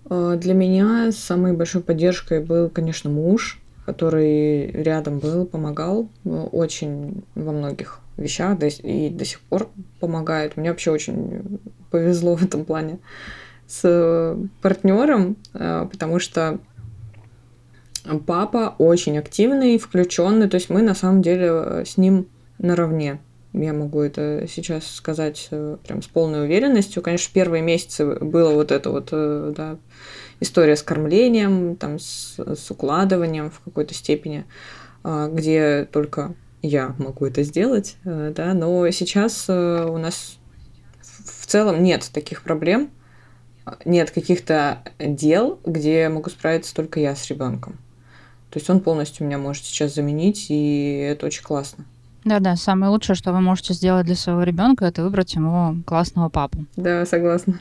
А, 0.08 0.36
для 0.36 0.54
меня 0.54 1.10
самой 1.10 1.52
большой 1.52 1.82
поддержкой 1.82 2.44
был, 2.44 2.68
конечно, 2.68 3.10
муж, 3.10 3.60
который 3.84 4.70
рядом 4.70 5.18
был, 5.18 5.44
помогал 5.44 6.08
ну, 6.22 6.44
очень 6.44 7.24
во 7.34 7.50
многих 7.50 7.98
вещах 8.16 8.56
и 8.62 9.10
до 9.10 9.24
сих 9.24 9.40
пор 9.40 9.68
помогает. 9.98 10.56
Мне 10.56 10.70
вообще 10.70 10.92
очень 10.92 11.58
повезло 11.90 12.36
в 12.36 12.44
этом 12.44 12.64
плане 12.64 13.00
с 13.66 14.36
партнером, 14.60 15.36
э, 15.54 15.88
потому 15.90 16.20
что 16.20 16.60
папа 18.26 18.74
очень 18.78 19.18
активный, 19.18 19.78
включенный, 19.78 20.48
то 20.48 20.56
есть 20.56 20.70
мы 20.70 20.82
на 20.82 20.94
самом 20.94 21.22
деле 21.22 21.48
э, 21.50 21.84
с 21.86 21.96
ним 21.96 22.28
наравне. 22.58 23.20
Я 23.52 23.72
могу 23.72 24.00
это 24.00 24.46
сейчас 24.48 24.86
сказать 24.86 25.48
э, 25.50 25.76
прям 25.86 26.02
с 26.02 26.06
полной 26.06 26.44
уверенностью. 26.44 27.02
Конечно, 27.02 27.30
первые 27.34 27.62
месяцы 27.62 28.18
было 28.20 28.52
вот 28.52 28.72
это 28.72 28.90
вот, 28.90 29.10
да, 29.10 29.78
история 30.42 30.76
с 30.76 30.82
кормлением, 30.82 31.76
там, 31.76 31.98
с, 31.98 32.38
с 32.38 32.70
укладыванием 32.70 33.50
в 33.50 33.60
какой-то 33.60 33.94
степени, 33.94 34.44
а, 35.04 35.28
где 35.28 35.88
только 35.90 36.34
я 36.62 36.94
могу 36.98 37.26
это 37.26 37.42
сделать, 37.42 37.96
э, 38.04 38.32
да, 38.34 38.54
но 38.54 38.88
сейчас 38.90 39.46
э, 39.48 39.86
у 39.88 39.98
нас 39.98 40.38
в 41.00 41.46
целом 41.46 41.82
нет 41.82 42.08
таких 42.12 42.42
проблем, 42.42 42.90
нет 43.84 44.10
каких-то 44.10 44.82
дел, 44.98 45.60
где 45.64 46.08
могу 46.08 46.30
справиться 46.30 46.74
только 46.74 47.00
я 47.00 47.14
с 47.16 47.28
ребенком. 47.28 47.78
То 48.52 48.58
есть 48.58 48.68
он 48.68 48.80
полностью 48.80 49.26
меня 49.26 49.38
может 49.38 49.64
сейчас 49.64 49.94
заменить, 49.94 50.46
и 50.50 51.06
это 51.10 51.24
очень 51.24 51.42
классно. 51.42 51.86
Да-да, 52.24 52.54
самое 52.54 52.92
лучшее, 52.92 53.16
что 53.16 53.32
вы 53.32 53.40
можете 53.40 53.72
сделать 53.72 54.04
для 54.04 54.14
своего 54.14 54.42
ребенка, 54.42 54.84
это 54.84 55.02
выбрать 55.02 55.34
ему 55.34 55.82
классного 55.86 56.28
папу. 56.28 56.66
Да, 56.76 57.06
согласна. 57.06 57.58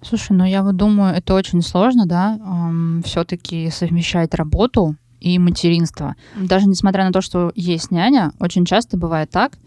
Слушай, 0.00 0.32
ну 0.32 0.44
я 0.44 0.62
вот 0.62 0.76
думаю, 0.76 1.14
это 1.14 1.34
очень 1.34 1.60
сложно, 1.60 2.06
да, 2.06 2.38
эм, 2.42 3.02
все-таки 3.04 3.68
совмещать 3.70 4.34
работу 4.34 4.96
и 5.20 5.38
материнство. 5.38 6.16
Даже 6.34 6.66
несмотря 6.66 7.04
на 7.04 7.12
то, 7.12 7.20
что 7.20 7.52
есть 7.54 7.90
няня, 7.90 8.32
очень 8.40 8.64
часто 8.64 8.96
бывает 8.96 9.30
так, 9.30 9.58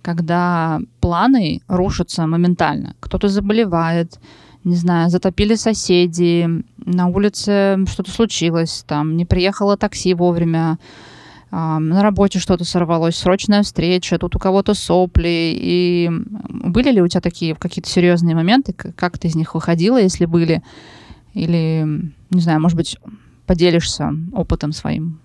когда 0.00 0.80
планы 1.00 1.62
рушатся 1.66 2.26
моментально. 2.26 2.94
Кто-то 3.00 3.28
заболевает, 3.28 4.18
не 4.64 4.76
знаю, 4.76 5.10
затопили 5.10 5.54
соседи, 5.54 6.48
на 6.84 7.06
улице 7.08 7.78
что-то 7.88 8.10
случилось, 8.10 8.84
там 8.86 9.16
не 9.16 9.24
приехало 9.24 9.76
такси 9.76 10.14
вовремя, 10.14 10.78
на 11.52 12.02
работе 12.02 12.38
что-то 12.38 12.64
сорвалось, 12.64 13.16
срочная 13.16 13.62
встреча, 13.62 14.18
тут 14.18 14.34
у 14.36 14.38
кого-то 14.38 14.72
сопли. 14.72 15.52
И 15.54 16.10
были 16.48 16.90
ли 16.90 17.02
у 17.02 17.08
тебя 17.08 17.20
такие 17.20 17.54
какие-то 17.54 17.90
серьезные 17.90 18.34
моменты? 18.34 18.72
Как 18.72 19.18
ты 19.18 19.28
из 19.28 19.34
них 19.34 19.54
выходила, 19.54 20.00
если 20.00 20.24
были? 20.24 20.62
Или, 21.34 22.10
не 22.30 22.40
знаю, 22.40 22.58
может 22.58 22.78
быть, 22.78 22.96
поделишься 23.46 24.14
опытом 24.32 24.72
своим? 24.72 25.20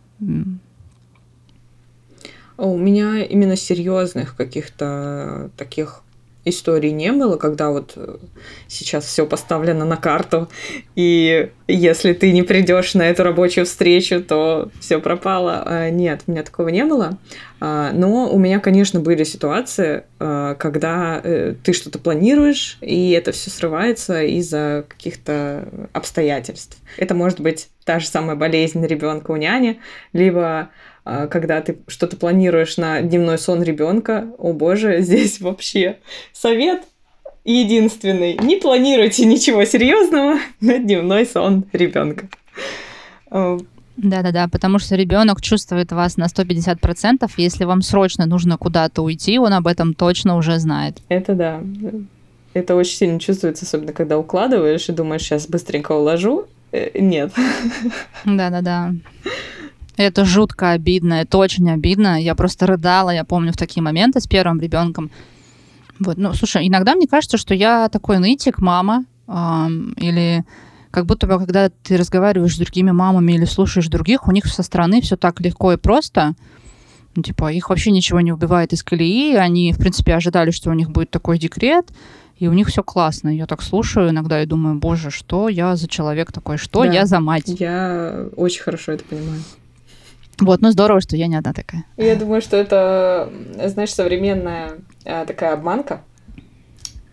У 2.57 2.77
меня 2.77 3.23
именно 3.23 3.55
серьезных 3.55 4.35
каких-то 4.35 5.49
таких 5.55 6.03
историй 6.49 6.91
не 6.91 7.11
было, 7.11 7.37
когда 7.37 7.69
вот 7.69 7.93
э, 7.95 8.17
сейчас 8.67 9.05
все 9.05 9.25
поставлено 9.25 9.85
на 9.85 9.97
карту, 9.97 10.49
и 10.95 11.49
если 11.67 12.13
ты 12.13 12.31
не 12.31 12.43
придешь 12.43 12.93
на 12.93 13.09
эту 13.09 13.23
рабочую 13.23 13.65
встречу, 13.65 14.23
то 14.23 14.69
все 14.79 14.99
пропало. 14.99 15.63
А, 15.65 15.89
нет, 15.89 16.21
у 16.27 16.31
меня 16.31 16.43
такого 16.43 16.69
не 16.69 16.85
было. 16.85 17.17
А, 17.59 17.91
но 17.91 18.31
у 18.31 18.39
меня, 18.39 18.59
конечно, 18.59 18.99
были 18.99 19.23
ситуации, 19.23 20.03
а, 20.19 20.55
когда 20.55 21.19
э, 21.23 21.55
ты 21.63 21.73
что-то 21.73 21.99
планируешь, 21.99 22.77
и 22.81 23.11
это 23.11 23.31
все 23.31 23.49
срывается 23.49 24.23
из-за 24.23 24.85
каких-то 24.87 25.67
обстоятельств. 25.91 26.77
Это 26.97 27.13
может 27.13 27.39
быть 27.41 27.69
та 27.83 27.99
же 27.99 28.07
самая 28.07 28.35
болезнь 28.35 28.85
ребенка 28.85 29.31
у 29.31 29.35
няни, 29.35 29.79
либо 30.13 30.69
когда 31.29 31.61
ты 31.61 31.77
что-то 31.87 32.17
планируешь 32.17 32.77
на 32.77 33.01
дневной 33.01 33.37
сон 33.37 33.63
ребенка, 33.63 34.27
о 34.37 34.53
боже, 34.53 34.97
здесь 35.01 35.39
вообще 35.39 35.97
совет 36.33 36.83
единственный. 37.45 38.37
Не 38.41 38.57
планируйте 38.57 39.25
ничего 39.25 39.63
серьезного 39.65 40.39
на 40.61 40.77
дневной 40.79 41.25
сон 41.25 41.65
ребенка. 41.71 42.27
А, 43.29 43.57
Да-да-да, 43.95 44.47
потому 44.47 44.79
что 44.79 44.95
ребенок 44.95 45.41
чувствует 45.41 45.91
вас 45.91 46.17
на 46.17 46.25
150%. 46.25 47.29
Если 47.37 47.63
вам 47.63 47.81
срочно 47.81 48.25
нужно 48.25 48.57
куда-то 48.57 49.01
уйти, 49.01 49.39
он 49.39 49.53
об 49.53 49.67
этом 49.67 49.93
точно 49.93 50.35
уже 50.35 50.59
знает. 50.59 50.97
Это 51.09 51.35
да. 51.35 51.61
Это 52.53 52.75
очень 52.75 52.97
сильно 52.97 53.19
чувствуется, 53.19 53.65
особенно 53.65 53.93
когда 53.93 54.17
укладываешь 54.17 54.89
и 54.89 54.91
думаешь, 54.91 55.21
сейчас 55.21 55.47
быстренько 55.47 55.91
уложу, 55.91 56.47
Э, 56.71 56.89
нет. 56.99 57.31
Да-да-да. 58.25 58.93
Это 59.97 60.25
жутко 60.25 60.71
обидно, 60.71 61.15
это 61.15 61.39
очень 61.39 61.69
обидно. 61.69 62.21
Я 62.21 62.35
просто 62.35 62.67
рыдала, 62.67 63.09
я 63.09 63.23
помню, 63.23 63.51
в 63.51 63.57
такие 63.57 63.81
моменты 63.81 64.21
с 64.21 64.27
первым 64.27 64.61
ребенком. 64.61 65.09
Вот, 65.99 66.17
ну, 66.17 66.33
слушай, 66.33 66.67
иногда 66.67 66.93
мне 66.95 67.07
кажется, 67.07 67.37
что 67.37 67.55
я 67.55 67.89
такой 67.89 68.19
нытик, 68.19 68.59
мама, 68.59 69.05
эм, 69.27 69.93
или 69.93 70.45
как 70.91 71.07
будто 71.07 71.25
бы, 71.25 71.39
когда 71.39 71.69
ты 71.69 71.97
разговариваешь 71.97 72.55
с 72.55 72.59
другими 72.59 72.91
мамами 72.91 73.33
или 73.33 73.45
слушаешь 73.45 73.87
других, 73.87 74.27
у 74.27 74.31
них 74.31 74.45
со 74.45 74.61
стороны 74.61 75.01
все 75.01 75.17
так 75.17 75.41
легко 75.41 75.73
и 75.73 75.77
просто. 75.77 76.35
Ну, 77.15 77.23
типа, 77.23 77.51
их 77.51 77.69
вообще 77.69 77.89
ничего 77.89 78.21
не 78.21 78.31
убивает 78.31 78.73
из 78.73 78.83
колеи, 78.83 79.33
они, 79.33 79.73
в 79.73 79.79
принципе, 79.79 80.13
ожидали, 80.13 80.51
что 80.51 80.69
у 80.69 80.73
них 80.73 80.91
будет 80.91 81.09
такой 81.09 81.39
декрет, 81.39 81.91
и 82.37 82.47
у 82.47 82.53
них 82.53 82.67
все 82.67 82.83
классно. 82.83 83.29
Я 83.29 83.47
так 83.47 83.63
слушаю 83.63 84.11
иногда 84.11 84.43
и 84.43 84.45
думаю, 84.45 84.77
боже, 84.77 85.09
что 85.09 85.49
я 85.49 85.75
за 85.75 85.87
человек 85.87 86.31
такой, 86.31 86.57
что 86.57 86.83
да, 86.83 86.91
я 86.93 87.07
за 87.07 87.19
мать? 87.19 87.47
Я 87.47 88.27
очень 88.35 88.61
хорошо 88.61 88.91
это 88.91 89.03
понимаю. 89.03 89.41
Вот, 90.39 90.61
ну 90.61 90.71
здорово, 90.71 91.01
что 91.01 91.17
я 91.17 91.27
не 91.27 91.35
одна 91.35 91.53
такая. 91.53 91.85
Я 91.97 92.15
думаю, 92.15 92.41
что 92.41 92.57
это, 92.57 93.31
знаешь, 93.65 93.93
современная 93.93 94.79
а, 95.05 95.25
такая 95.25 95.53
обманка 95.53 96.01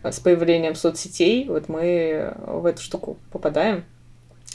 с 0.03 0.21
появлением 0.21 0.75
соцсетей. 0.75 1.49
Вот 1.49 1.69
мы 1.69 2.35
в 2.47 2.67
эту 2.67 2.83
штуку 2.83 3.17
попадаем. 3.33 3.85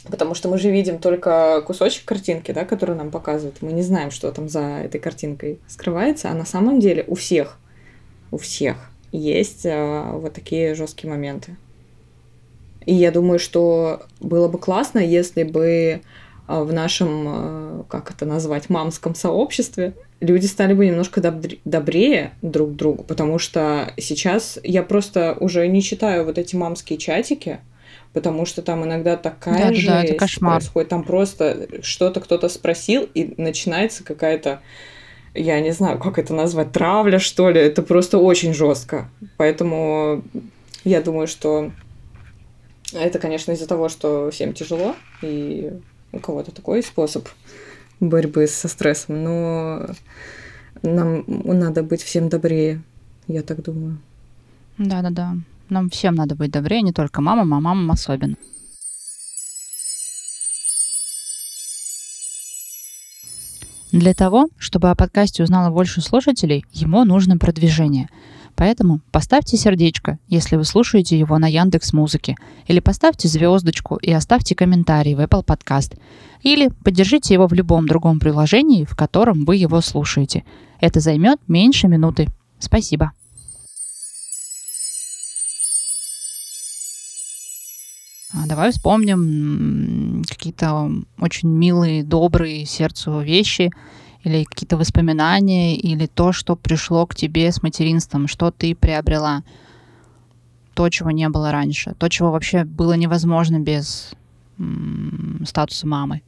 Потому 0.08 0.34
что 0.34 0.48
мы 0.48 0.56
же 0.56 0.70
видим 0.70 0.98
только 0.98 1.62
кусочек 1.66 2.04
картинки, 2.06 2.52
да, 2.52 2.64
который 2.64 2.96
нам 2.96 3.10
показывают. 3.10 3.60
Мы 3.60 3.72
не 3.72 3.82
знаем, 3.82 4.10
что 4.10 4.30
там 4.32 4.48
за 4.48 4.60
этой 4.60 4.98
картинкой 5.00 5.58
скрывается. 5.66 6.30
А 6.30 6.34
на 6.34 6.46
самом 6.46 6.80
деле 6.80 7.04
у 7.06 7.14
всех, 7.16 7.58
у 8.30 8.38
всех 8.38 8.76
есть 9.12 9.66
а, 9.66 10.12
вот 10.12 10.32
такие 10.32 10.74
жесткие 10.74 11.10
моменты. 11.10 11.56
И 12.86 12.94
я 12.94 13.10
думаю, 13.10 13.38
что 13.38 14.02
было 14.20 14.48
бы 14.48 14.58
классно, 14.58 15.00
если 15.00 15.42
бы 15.42 16.00
в 16.50 16.72
нашем, 16.72 17.24
а, 17.26 17.84
как 17.88 18.10
это 18.10 18.26
назвать, 18.26 18.68
мамском 18.68 19.14
сообществе, 19.14 19.94
люди 20.20 20.46
стали 20.46 20.74
бы 20.74 20.86
немножко 20.86 21.20
добрее 21.64 22.32
друг 22.42 22.72
к 22.72 22.74
другу, 22.74 23.04
потому 23.04 23.38
что 23.38 23.92
сейчас 23.96 24.58
я 24.62 24.82
просто 24.82 25.36
уже 25.38 25.66
не 25.68 25.82
читаю 25.82 26.24
вот 26.24 26.38
эти 26.38 26.56
мамские 26.56 26.98
чатики, 26.98 27.60
потому 28.12 28.46
что 28.46 28.62
там 28.62 28.84
иногда 28.84 29.16
такая 29.16 29.68
да, 29.68 29.74
жесть 29.74 29.86
да, 29.86 30.04
это 30.04 30.14
кошмар. 30.14 30.58
происходит. 30.58 30.88
Там 30.88 31.04
просто 31.04 31.68
что-то 31.82 32.20
кто-то 32.20 32.48
спросил, 32.48 33.08
и 33.14 33.34
начинается 33.36 34.04
какая-то, 34.04 34.60
я 35.34 35.60
не 35.60 35.70
знаю, 35.70 35.98
как 35.98 36.18
это 36.18 36.34
назвать, 36.34 36.72
травля, 36.72 37.18
что 37.18 37.50
ли. 37.50 37.60
Это 37.60 37.82
просто 37.82 38.18
очень 38.18 38.52
жестко. 38.52 39.08
Поэтому 39.36 40.24
я 40.84 41.00
думаю, 41.00 41.28
что 41.28 41.70
это, 42.92 43.18
конечно, 43.18 43.52
из-за 43.52 43.68
того, 43.68 43.88
что 43.88 44.30
всем 44.30 44.52
тяжело, 44.52 44.96
и 45.22 45.72
у 46.12 46.18
кого-то 46.18 46.52
такой 46.52 46.82
способ 46.82 47.28
борьбы 48.00 48.46
со 48.46 48.68
стрессом, 48.68 49.22
но 49.22 49.86
нам 50.82 51.24
надо 51.26 51.82
быть 51.82 52.02
всем 52.02 52.28
добрее, 52.28 52.82
я 53.26 53.42
так 53.42 53.62
думаю. 53.62 53.98
Да-да-да. 54.78 55.36
Нам 55.68 55.90
всем 55.90 56.14
надо 56.14 56.34
быть 56.34 56.50
добрее, 56.50 56.82
не 56.82 56.92
только 56.92 57.20
мамам, 57.20 57.54
а 57.54 57.60
мамам 57.60 57.90
особенно. 57.90 58.36
Для 63.92 64.14
того, 64.14 64.48
чтобы 64.56 64.90
о 64.90 64.94
подкасте 64.94 65.42
узнало 65.42 65.70
больше 65.70 66.00
слушателей, 66.00 66.64
ему 66.72 67.04
нужно 67.04 67.38
продвижение– 67.38 68.08
Поэтому 68.60 69.00
поставьте 69.10 69.56
сердечко, 69.56 70.18
если 70.28 70.56
вы 70.56 70.64
слушаете 70.64 71.18
его 71.18 71.38
на 71.38 71.46
Яндекс 71.46 71.94
Музыке, 71.94 72.36
или 72.66 72.78
поставьте 72.80 73.26
звездочку 73.26 73.96
и 73.96 74.12
оставьте 74.12 74.54
комментарий 74.54 75.14
в 75.14 75.20
Apple 75.20 75.42
Podcast, 75.46 75.98
или 76.42 76.68
поддержите 76.84 77.32
его 77.32 77.46
в 77.46 77.54
любом 77.54 77.88
другом 77.88 78.20
приложении, 78.20 78.84
в 78.84 78.94
котором 78.94 79.46
вы 79.46 79.56
его 79.56 79.80
слушаете. 79.80 80.44
Это 80.78 81.00
займет 81.00 81.38
меньше 81.48 81.88
минуты. 81.88 82.28
Спасибо. 82.58 83.12
А 88.34 88.46
давай 88.46 88.72
вспомним 88.72 90.22
какие-то 90.28 90.90
очень 91.18 91.48
милые, 91.48 92.04
добрые 92.04 92.66
сердцу 92.66 93.20
вещи, 93.20 93.70
или 94.24 94.44
какие-то 94.44 94.76
воспоминания, 94.76 95.76
или 95.76 96.06
то, 96.06 96.32
что 96.32 96.56
пришло 96.56 97.06
к 97.06 97.14
тебе 97.14 97.50
с 97.50 97.62
материнством, 97.62 98.28
что 98.28 98.50
ты 98.50 98.74
приобрела, 98.74 99.42
то, 100.74 100.88
чего 100.88 101.10
не 101.10 101.28
было 101.28 101.52
раньше, 101.52 101.94
то, 101.98 102.08
чего 102.08 102.30
вообще 102.30 102.64
было 102.64 102.94
невозможно 102.94 103.58
без 103.58 104.12
м- 104.58 105.42
статуса 105.46 105.86
мамы? 105.86 106.22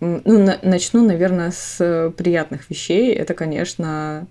Ну, 0.00 0.20
на- 0.24 0.58
начну, 0.62 1.06
наверное, 1.06 1.50
с 1.50 2.12
приятных 2.16 2.68
вещей. 2.70 3.12
Это, 3.14 3.34
конечно, 3.34 4.26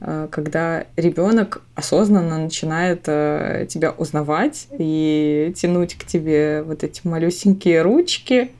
э, 0.00 0.28
когда 0.30 0.84
ребенок 0.96 1.62
осознанно 1.74 2.38
начинает 2.38 3.04
э, 3.06 3.66
тебя 3.68 3.90
узнавать 3.90 4.68
и 4.78 5.52
тянуть 5.56 5.94
к 5.96 6.04
тебе 6.06 6.62
вот 6.62 6.84
эти 6.84 7.06
малюсенькие 7.06 7.82
ручки, 7.82 8.52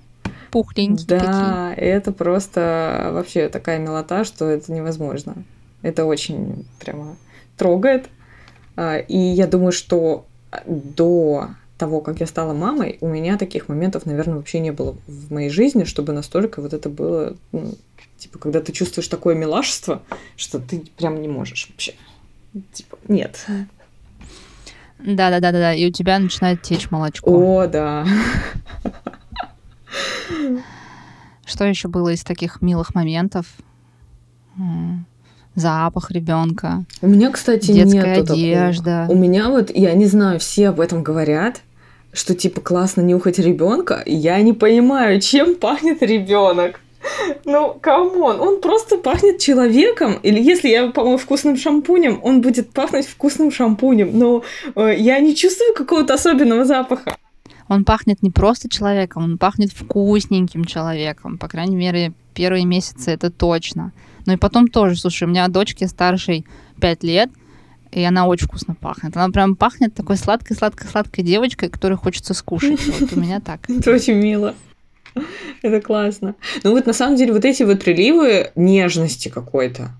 пухленькие 0.52 1.06
да, 1.06 1.72
такие. 1.72 1.88
это 1.88 2.12
просто 2.12 3.10
вообще 3.12 3.48
такая 3.48 3.78
милота, 3.78 4.24
что 4.24 4.44
это 4.44 4.70
невозможно. 4.70 5.34
Это 5.80 6.04
очень 6.04 6.66
прямо 6.78 7.16
трогает. 7.56 8.08
А, 8.76 8.98
и 8.98 9.16
я 9.16 9.46
думаю, 9.46 9.72
что 9.72 10.26
до 10.66 11.48
того, 11.78 12.00
как 12.00 12.20
я 12.20 12.26
стала 12.26 12.52
мамой, 12.52 12.98
у 13.00 13.08
меня 13.08 13.36
таких 13.38 13.68
моментов, 13.68 14.06
наверное, 14.06 14.36
вообще 14.36 14.60
не 14.60 14.70
было 14.70 14.94
в 15.06 15.32
моей 15.32 15.48
жизни, 15.48 15.84
чтобы 15.84 16.12
настолько 16.12 16.60
вот 16.60 16.74
это 16.74 16.88
было, 16.88 17.34
ну, 17.50 17.74
типа, 18.18 18.38
когда 18.38 18.60
ты 18.60 18.72
чувствуешь 18.72 19.08
такое 19.08 19.34
милашество, 19.34 20.02
что 20.36 20.60
ты 20.60 20.84
прям 20.96 21.20
не 21.20 21.28
можешь 21.28 21.68
вообще. 21.70 21.94
Типа, 22.72 22.98
нет. 23.08 23.44
Да, 24.98 25.30
да, 25.30 25.40
да, 25.40 25.50
да, 25.50 25.58
да. 25.58 25.74
И 25.74 25.88
у 25.88 25.90
тебя 25.90 26.18
начинает 26.18 26.62
течь 26.62 26.90
молочко. 26.90 27.30
О, 27.30 27.66
да. 27.66 28.06
Что 31.44 31.64
еще 31.64 31.88
было 31.88 32.10
из 32.10 32.22
таких 32.22 32.62
милых 32.62 32.94
моментов? 32.94 33.46
Запах 35.54 36.10
ребенка. 36.10 36.84
У 37.02 37.08
меня, 37.08 37.30
кстати, 37.30 37.72
детская 37.72 38.16
нету 38.16 38.32
одежда. 38.32 39.02
Такого. 39.02 39.16
У 39.16 39.20
меня 39.20 39.50
вот, 39.50 39.70
я 39.74 39.92
не 39.92 40.06
знаю, 40.06 40.38
все 40.40 40.70
об 40.70 40.80
этом 40.80 41.02
говорят, 41.02 41.60
что 42.12 42.34
типа 42.34 42.62
классно 42.62 43.02
нюхать 43.02 43.38
ребенка. 43.38 44.02
Я 44.06 44.40
не 44.40 44.54
понимаю, 44.54 45.20
чем 45.20 45.56
пахнет 45.56 46.02
ребенок. 46.02 46.80
Ну, 47.44 47.76
come 47.80 48.14
on, 48.14 48.40
он 48.40 48.60
просто 48.60 48.96
пахнет 48.96 49.38
человеком. 49.38 50.18
Или 50.22 50.40
если 50.40 50.68
я 50.68 50.88
помою 50.88 51.18
вкусным 51.18 51.56
шампунем, 51.56 52.20
он 52.22 52.40
будет 52.40 52.70
пахнуть 52.70 53.06
вкусным 53.06 53.50
шампунем. 53.50 54.16
Но 54.16 54.44
э, 54.76 54.94
я 54.96 55.18
не 55.18 55.34
чувствую 55.34 55.74
какого-то 55.74 56.14
особенного 56.14 56.64
запаха 56.64 57.16
он 57.72 57.84
пахнет 57.84 58.22
не 58.22 58.30
просто 58.30 58.68
человеком, 58.68 59.24
он 59.24 59.38
пахнет 59.38 59.72
вкусненьким 59.72 60.64
человеком. 60.64 61.38
По 61.38 61.48
крайней 61.48 61.76
мере, 61.76 62.12
первые 62.34 62.64
месяцы 62.64 63.10
это 63.10 63.30
точно. 63.30 63.92
Ну 64.26 64.34
и 64.34 64.36
потом 64.36 64.68
тоже, 64.68 64.96
слушай, 64.96 65.24
у 65.24 65.28
меня 65.28 65.48
дочке 65.48 65.86
старшей 65.88 66.44
5 66.80 67.02
лет, 67.02 67.30
и 67.90 68.02
она 68.02 68.26
очень 68.26 68.46
вкусно 68.46 68.74
пахнет. 68.74 69.16
Она 69.16 69.30
прям 69.30 69.56
пахнет 69.56 69.94
такой 69.94 70.16
сладкой-сладкой-сладкой 70.16 71.24
девочкой, 71.24 71.68
которой 71.68 71.94
хочется 71.94 72.34
скушать. 72.34 72.80
Вот 73.00 73.12
у 73.12 73.20
меня 73.20 73.40
так. 73.40 73.68
Это 73.68 73.90
очень 73.90 74.14
мило. 74.14 74.54
Это 75.62 75.80
классно. 75.80 76.34
Ну 76.62 76.72
вот 76.72 76.86
на 76.86 76.92
самом 76.92 77.16
деле 77.16 77.32
вот 77.32 77.44
эти 77.44 77.62
вот 77.62 77.82
приливы 77.82 78.50
нежности 78.54 79.28
какой-то. 79.28 79.90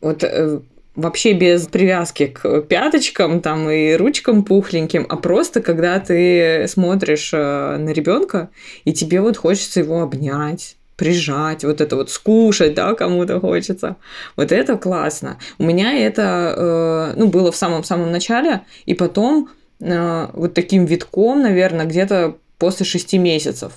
Вот 0.00 0.24
э, 0.24 0.60
вообще 1.00 1.32
без 1.32 1.66
привязки 1.66 2.26
к 2.26 2.62
пяточкам 2.62 3.40
там 3.40 3.68
и 3.70 3.94
ручкам 3.94 4.44
пухленьким, 4.44 5.06
а 5.08 5.16
просто 5.16 5.60
когда 5.60 5.98
ты 5.98 6.66
смотришь 6.68 7.30
э, 7.32 7.76
на 7.76 7.90
ребенка 7.90 8.50
и 8.84 8.92
тебе 8.92 9.20
вот 9.20 9.36
хочется 9.36 9.80
его 9.80 10.02
обнять 10.02 10.76
прижать, 10.96 11.64
вот 11.64 11.80
это 11.80 11.96
вот 11.96 12.10
скушать, 12.10 12.74
да, 12.74 12.94
кому-то 12.94 13.40
хочется. 13.40 13.96
Вот 14.36 14.52
это 14.52 14.76
классно. 14.76 15.38
У 15.56 15.64
меня 15.64 15.94
это, 15.94 16.54
э, 16.54 17.18
ну, 17.18 17.28
было 17.28 17.50
в 17.50 17.56
самом-самом 17.56 18.12
начале, 18.12 18.60
и 18.84 18.92
потом 18.92 19.48
э, 19.80 20.28
вот 20.34 20.52
таким 20.52 20.84
витком, 20.84 21.40
наверное, 21.40 21.86
где-то 21.86 22.36
после 22.58 22.84
шести 22.84 23.16
месяцев. 23.16 23.72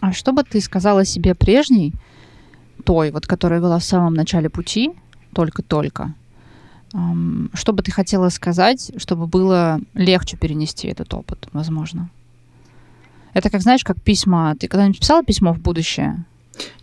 А 0.00 0.12
что 0.12 0.32
бы 0.32 0.44
ты 0.44 0.60
сказала 0.60 1.04
себе 1.04 1.34
прежней, 1.34 1.92
той, 2.84 3.10
вот, 3.10 3.26
которая 3.26 3.60
была 3.60 3.78
в 3.78 3.84
самом 3.84 4.14
начале 4.14 4.48
пути, 4.48 4.92
только-только. 5.34 6.14
Что 7.54 7.72
бы 7.72 7.82
ты 7.82 7.90
хотела 7.90 8.28
сказать, 8.28 8.92
чтобы 8.98 9.26
было 9.26 9.80
легче 9.94 10.36
перенести 10.36 10.88
этот 10.88 11.14
опыт, 11.14 11.48
возможно? 11.52 12.10
Это 13.34 13.48
как, 13.48 13.62
знаешь, 13.62 13.82
как 13.82 14.00
письма. 14.02 14.54
Ты 14.56 14.68
когда-нибудь 14.68 15.00
писала 15.00 15.24
письмо 15.24 15.54
в 15.54 15.58
будущее? 15.58 16.24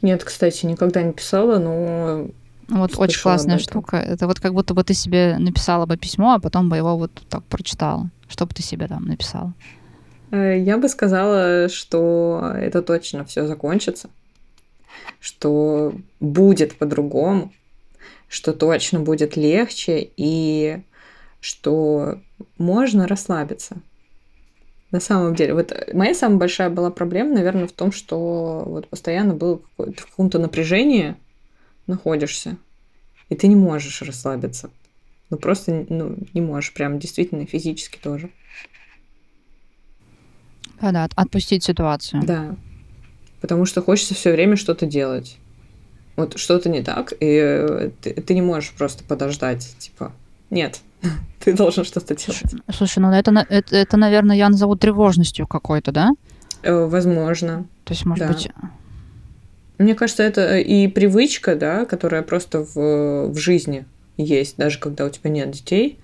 Нет, 0.01 0.23
кстати, 0.23 0.65
никогда 0.65 1.03
не 1.03 1.13
писала, 1.13 1.59
но... 1.59 2.27
Вот 2.69 2.97
очень 2.97 3.21
классная 3.21 3.59
штука. 3.59 3.97
Это 3.97 4.27
вот 4.27 4.39
как 4.39 4.53
будто 4.53 4.73
бы 4.73 4.83
ты 4.83 4.93
себе 4.93 5.37
написала 5.39 5.85
бы 5.85 5.97
письмо, 5.97 6.33
а 6.33 6.39
потом 6.39 6.69
бы 6.69 6.77
его 6.77 6.97
вот 6.97 7.11
так 7.29 7.43
прочитала. 7.43 8.09
Что 8.27 8.45
бы 8.45 8.53
ты 8.53 8.61
себе 8.61 8.87
там 8.87 9.05
написала? 9.05 9.53
Э, 10.31 10.59
я 10.59 10.77
бы 10.77 10.87
сказала, 10.89 11.69
что 11.69 12.53
это 12.55 12.81
точно 12.81 13.25
все 13.25 13.47
закончится, 13.47 14.09
что 15.19 15.93
будет 16.19 16.77
по-другому, 16.77 17.51
что 18.29 18.53
точно 18.53 18.99
будет 18.99 19.35
легче 19.35 20.09
и 20.15 20.81
что 21.41 22.21
можно 22.57 23.07
расслабиться. 23.07 23.81
На 24.91 24.99
самом 24.99 25.35
деле, 25.35 25.53
вот 25.53 25.73
моя 25.93 26.13
самая 26.15 26.37
большая 26.37 26.69
была 26.69 26.89
проблема, 26.89 27.33
наверное, 27.35 27.67
в 27.67 27.71
том, 27.71 27.91
что 27.91 28.63
вот 28.65 28.87
постоянно 28.87 29.33
был 29.33 29.63
в 29.77 29.91
каком-то 29.91 30.39
напряжении 30.39 31.15
находишься, 31.85 32.57
и 33.29 33.35
ты 33.35 33.47
не 33.47 33.55
можешь 33.55 34.01
расслабиться. 34.01 34.69
Ну, 35.29 35.37
просто 35.37 35.85
ну, 35.89 36.17
не 36.33 36.41
можешь, 36.41 36.73
прям 36.73 36.97
действительно 36.97 37.45
физически 37.45 37.99
тоже. 38.01 38.31
Да, 40.81 40.91
да, 40.91 41.09
отпустить 41.15 41.63
ситуацию. 41.63 42.23
Да. 42.25 42.55
Потому 43.41 43.65
что 43.65 43.81
хочется 43.81 44.15
все 44.15 44.31
время 44.31 44.55
что-то 44.55 44.85
делать. 44.85 45.37
Вот 46.19 46.37
что-то 46.37 46.69
не 46.69 46.83
так, 46.83 47.13
и 47.13 47.15
э, 47.21 47.91
ты, 48.01 48.13
ты 48.13 48.33
не 48.33 48.41
можешь 48.41 48.73
просто 48.73 49.03
подождать, 49.03 49.75
типа, 49.79 50.11
нет, 50.49 50.81
ты 51.43 51.53
должен 51.53 51.85
что-то 51.85 52.15
делать. 52.15 52.43
Слушай, 52.73 52.99
ну 52.99 53.11
это, 53.11 53.31
это, 53.49 53.75
это 53.75 53.97
наверное, 53.97 54.35
я 54.35 54.49
назову 54.49 54.75
тревожностью 54.75 55.47
какой-то, 55.47 55.91
да? 55.91 56.11
Э, 56.63 56.85
возможно. 56.85 57.65
То 57.85 57.93
есть, 57.93 58.05
может 58.05 58.27
да. 58.27 58.33
быть... 58.33 58.49
Мне 59.77 59.95
кажется, 59.95 60.23
это 60.23 60.57
и 60.57 60.87
привычка, 60.89 61.55
да, 61.55 61.85
которая 61.85 62.21
просто 62.21 62.65
в, 62.65 63.29
в 63.29 63.37
жизни 63.37 63.85
есть, 64.17 64.57
даже 64.57 64.77
когда 64.77 65.05
у 65.05 65.09
тебя 65.09 65.29
нет 65.29 65.51
детей. 65.51 65.99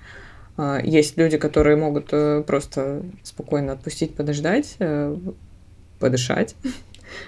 А, 0.58 0.80
есть 0.82 1.18
люди, 1.18 1.38
которые 1.38 1.76
могут 1.76 2.08
э, 2.12 2.42
просто 2.48 3.04
спокойно 3.24 3.74
отпустить, 3.74 4.16
подождать, 4.16 4.76
э, 4.80 5.18
подышать. 6.00 6.56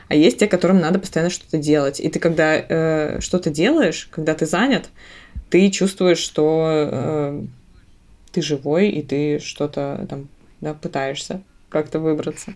А 0.07 0.15
есть 0.15 0.39
те, 0.39 0.47
которым 0.47 0.79
надо 0.79 0.99
постоянно 0.99 1.29
что-то 1.29 1.57
делать. 1.57 1.99
И 1.99 2.09
ты, 2.09 2.19
когда 2.19 2.55
э, 2.57 3.19
что-то 3.21 3.49
делаешь, 3.49 4.09
когда 4.11 4.33
ты 4.33 4.45
занят, 4.45 4.89
ты 5.49 5.69
чувствуешь, 5.69 6.19
что 6.19 6.89
э, 6.91 7.43
ты 8.31 8.41
живой, 8.41 8.89
и 8.89 9.01
ты 9.01 9.39
что-то 9.39 10.05
там 10.09 10.27
да, 10.61 10.73
пытаешься 10.73 11.41
как-то 11.69 11.99
выбраться. 11.99 12.53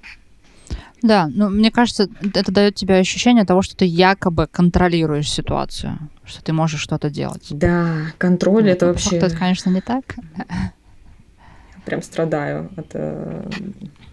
Да, 1.01 1.27
ну 1.33 1.49
мне 1.49 1.71
кажется, 1.71 2.07
это 2.33 2.51
дает 2.51 2.75
тебе 2.75 2.97
ощущение 2.97 3.43
того, 3.43 3.61
что 3.61 3.75
ты 3.75 3.85
якобы 3.85 4.47
контролируешь 4.47 5.29
ситуацию, 5.29 5.97
что 6.23 6.43
ты 6.43 6.53
можешь 6.53 6.81
что-то 6.81 7.09
делать. 7.09 7.47
Да, 7.49 8.11
контроль 8.17 8.65
ну, 8.65 8.69
это 8.69 8.87
вообще. 8.87 9.17
Это, 9.17 9.35
конечно, 9.35 9.69
не 9.71 9.81
так. 9.81 10.15
Прям 11.85 12.03
страдаю 12.03 12.69
от, 12.77 12.87
э, 12.93 13.49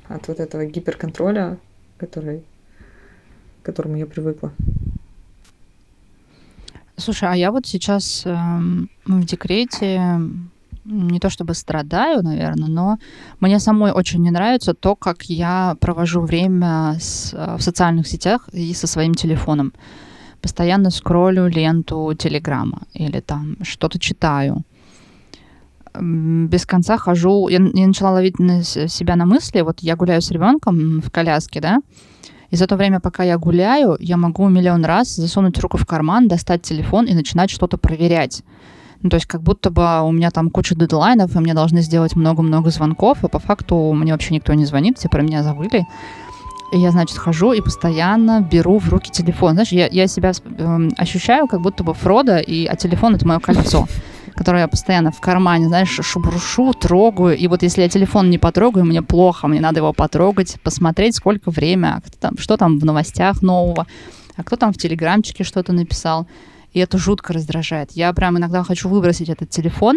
от 0.08 0.28
вот 0.28 0.40
этого 0.40 0.64
гиперконтроля, 0.64 1.58
который, 1.98 2.42
к 3.62 3.66
которому 3.66 3.96
я 3.96 4.06
привыкла. 4.06 4.52
Слушай, 6.96 7.28
а 7.30 7.36
я 7.36 7.52
вот 7.52 7.66
сейчас 7.66 8.22
э, 8.26 8.36
в 9.06 9.24
декрете 9.24 10.00
не 10.84 11.20
то 11.20 11.28
чтобы 11.30 11.54
страдаю, 11.54 12.22
наверное, 12.22 12.68
но 12.68 12.98
мне 13.40 13.60
самой 13.60 13.92
очень 13.92 14.22
не 14.22 14.30
нравится 14.30 14.74
то, 14.74 14.96
как 14.96 15.24
я 15.24 15.76
провожу 15.80 16.20
время 16.20 16.96
с, 16.98 17.34
э, 17.34 17.56
в 17.56 17.62
социальных 17.62 18.08
сетях 18.08 18.48
и 18.52 18.74
со 18.74 18.86
своим 18.86 19.14
телефоном. 19.14 19.72
Постоянно 20.40 20.90
скроллю 20.90 21.46
ленту 21.46 22.14
Телеграма 22.18 22.82
или 22.94 23.20
там 23.20 23.56
что-то 23.62 23.98
читаю. 23.98 24.62
Без 26.00 26.64
конца 26.64 26.96
хожу. 26.96 27.48
Я, 27.48 27.58
я 27.74 27.86
начала 27.86 28.10
ловить 28.10 28.38
на 28.38 28.62
себя 28.62 29.16
на 29.16 29.26
мысли. 29.26 29.62
Вот 29.62 29.80
я 29.80 29.96
гуляю 29.96 30.22
с 30.22 30.30
ребенком 30.30 31.00
в 31.00 31.10
коляске, 31.10 31.60
да, 31.60 31.80
и 32.50 32.56
за 32.56 32.66
то 32.66 32.76
время, 32.76 33.00
пока 33.00 33.24
я 33.24 33.36
гуляю, 33.36 33.96
я 34.00 34.16
могу 34.16 34.48
миллион 34.48 34.84
раз 34.84 35.14
засунуть 35.16 35.58
руку 35.58 35.76
в 35.76 35.86
карман, 35.86 36.28
достать 36.28 36.62
телефон 36.62 37.06
и 37.06 37.14
начинать 37.14 37.50
что-то 37.50 37.76
проверять. 37.76 38.42
Ну, 39.02 39.10
то 39.10 39.16
есть 39.16 39.26
как 39.26 39.42
будто 39.42 39.70
бы 39.70 40.02
у 40.02 40.10
меня 40.12 40.30
там 40.30 40.50
куча 40.50 40.74
дедлайнов, 40.74 41.36
и 41.36 41.38
мне 41.38 41.54
должны 41.54 41.82
сделать 41.82 42.16
много-много 42.16 42.70
звонков, 42.70 43.18
а 43.22 43.28
по 43.28 43.38
факту 43.38 43.92
мне 43.92 44.12
вообще 44.12 44.34
никто 44.34 44.54
не 44.54 44.64
звонит, 44.64 44.98
все 44.98 45.08
про 45.08 45.22
меня 45.22 45.42
забыли. 45.42 45.86
И 46.72 46.78
я, 46.78 46.90
значит, 46.90 47.16
хожу 47.16 47.52
и 47.52 47.60
постоянно 47.60 48.40
беру 48.40 48.78
в 48.78 48.88
руки 48.88 49.10
телефон. 49.10 49.52
Знаешь, 49.52 49.72
я, 49.72 49.86
я 49.86 50.06
себя 50.06 50.32
э, 50.32 50.88
ощущаю 50.98 51.46
как 51.46 51.60
будто 51.60 51.84
бы 51.84 51.94
Фрода, 51.94 52.38
и, 52.38 52.66
а 52.66 52.76
телефон— 52.76 53.14
это 53.16 53.26
мое 53.26 53.38
кольцо, 53.38 53.86
которое 54.38 54.60
я 54.60 54.68
постоянно 54.68 55.10
в 55.10 55.20
кармане, 55.20 55.66
знаешь, 55.66 55.98
шубрушу, 56.00 56.72
трогаю. 56.72 57.36
И 57.36 57.48
вот 57.48 57.64
если 57.64 57.82
я 57.82 57.88
телефон 57.88 58.30
не 58.30 58.38
потрогаю, 58.38 58.86
мне 58.86 59.02
плохо, 59.02 59.48
мне 59.48 59.60
надо 59.60 59.80
его 59.80 59.92
потрогать, 59.92 60.60
посмотреть, 60.62 61.16
сколько 61.16 61.50
время, 61.50 61.96
а 61.96 62.10
там, 62.20 62.38
что 62.38 62.56
там 62.56 62.78
в 62.78 62.84
новостях 62.84 63.42
нового, 63.42 63.88
а 64.36 64.44
кто 64.44 64.54
там 64.54 64.72
в 64.72 64.78
телеграмчике 64.78 65.42
что-то 65.42 65.72
написал. 65.72 66.28
И 66.72 66.78
это 66.78 66.98
жутко 66.98 67.32
раздражает. 67.32 67.90
Я 67.94 68.12
прям 68.12 68.38
иногда 68.38 68.62
хочу 68.62 68.88
выбросить 68.88 69.28
этот 69.28 69.50
телефон, 69.50 69.96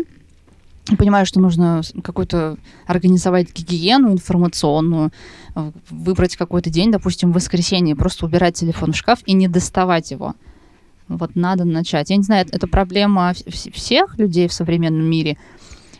понимаю, 0.98 1.28
что 1.28 1.40
нужно 1.40 1.84
какую-то 2.04 2.58
организовать 2.88 3.54
гигиену 3.54 4.12
информационную, 4.12 5.12
выбрать 5.92 6.36
какой-то 6.36 6.72
день, 6.72 6.92
допустим, 6.92 7.32
в 7.32 7.36
воскресенье, 7.36 7.96
просто 7.96 8.26
убирать 8.26 8.56
телефон 8.56 8.94
в 8.94 8.96
шкаф 8.96 9.20
и 9.28 9.34
не 9.34 9.48
доставать 9.48 10.10
его. 10.10 10.34
Вот 11.18 11.36
надо 11.36 11.66
начать. 11.66 12.10
Я 12.10 12.18
не 12.18 12.24
знаю, 12.24 12.46
это 12.52 12.68
проблема 12.68 13.34
всех 13.48 14.18
людей 14.18 14.48
в 14.48 14.54
современном 14.54 15.06
мире, 15.06 15.38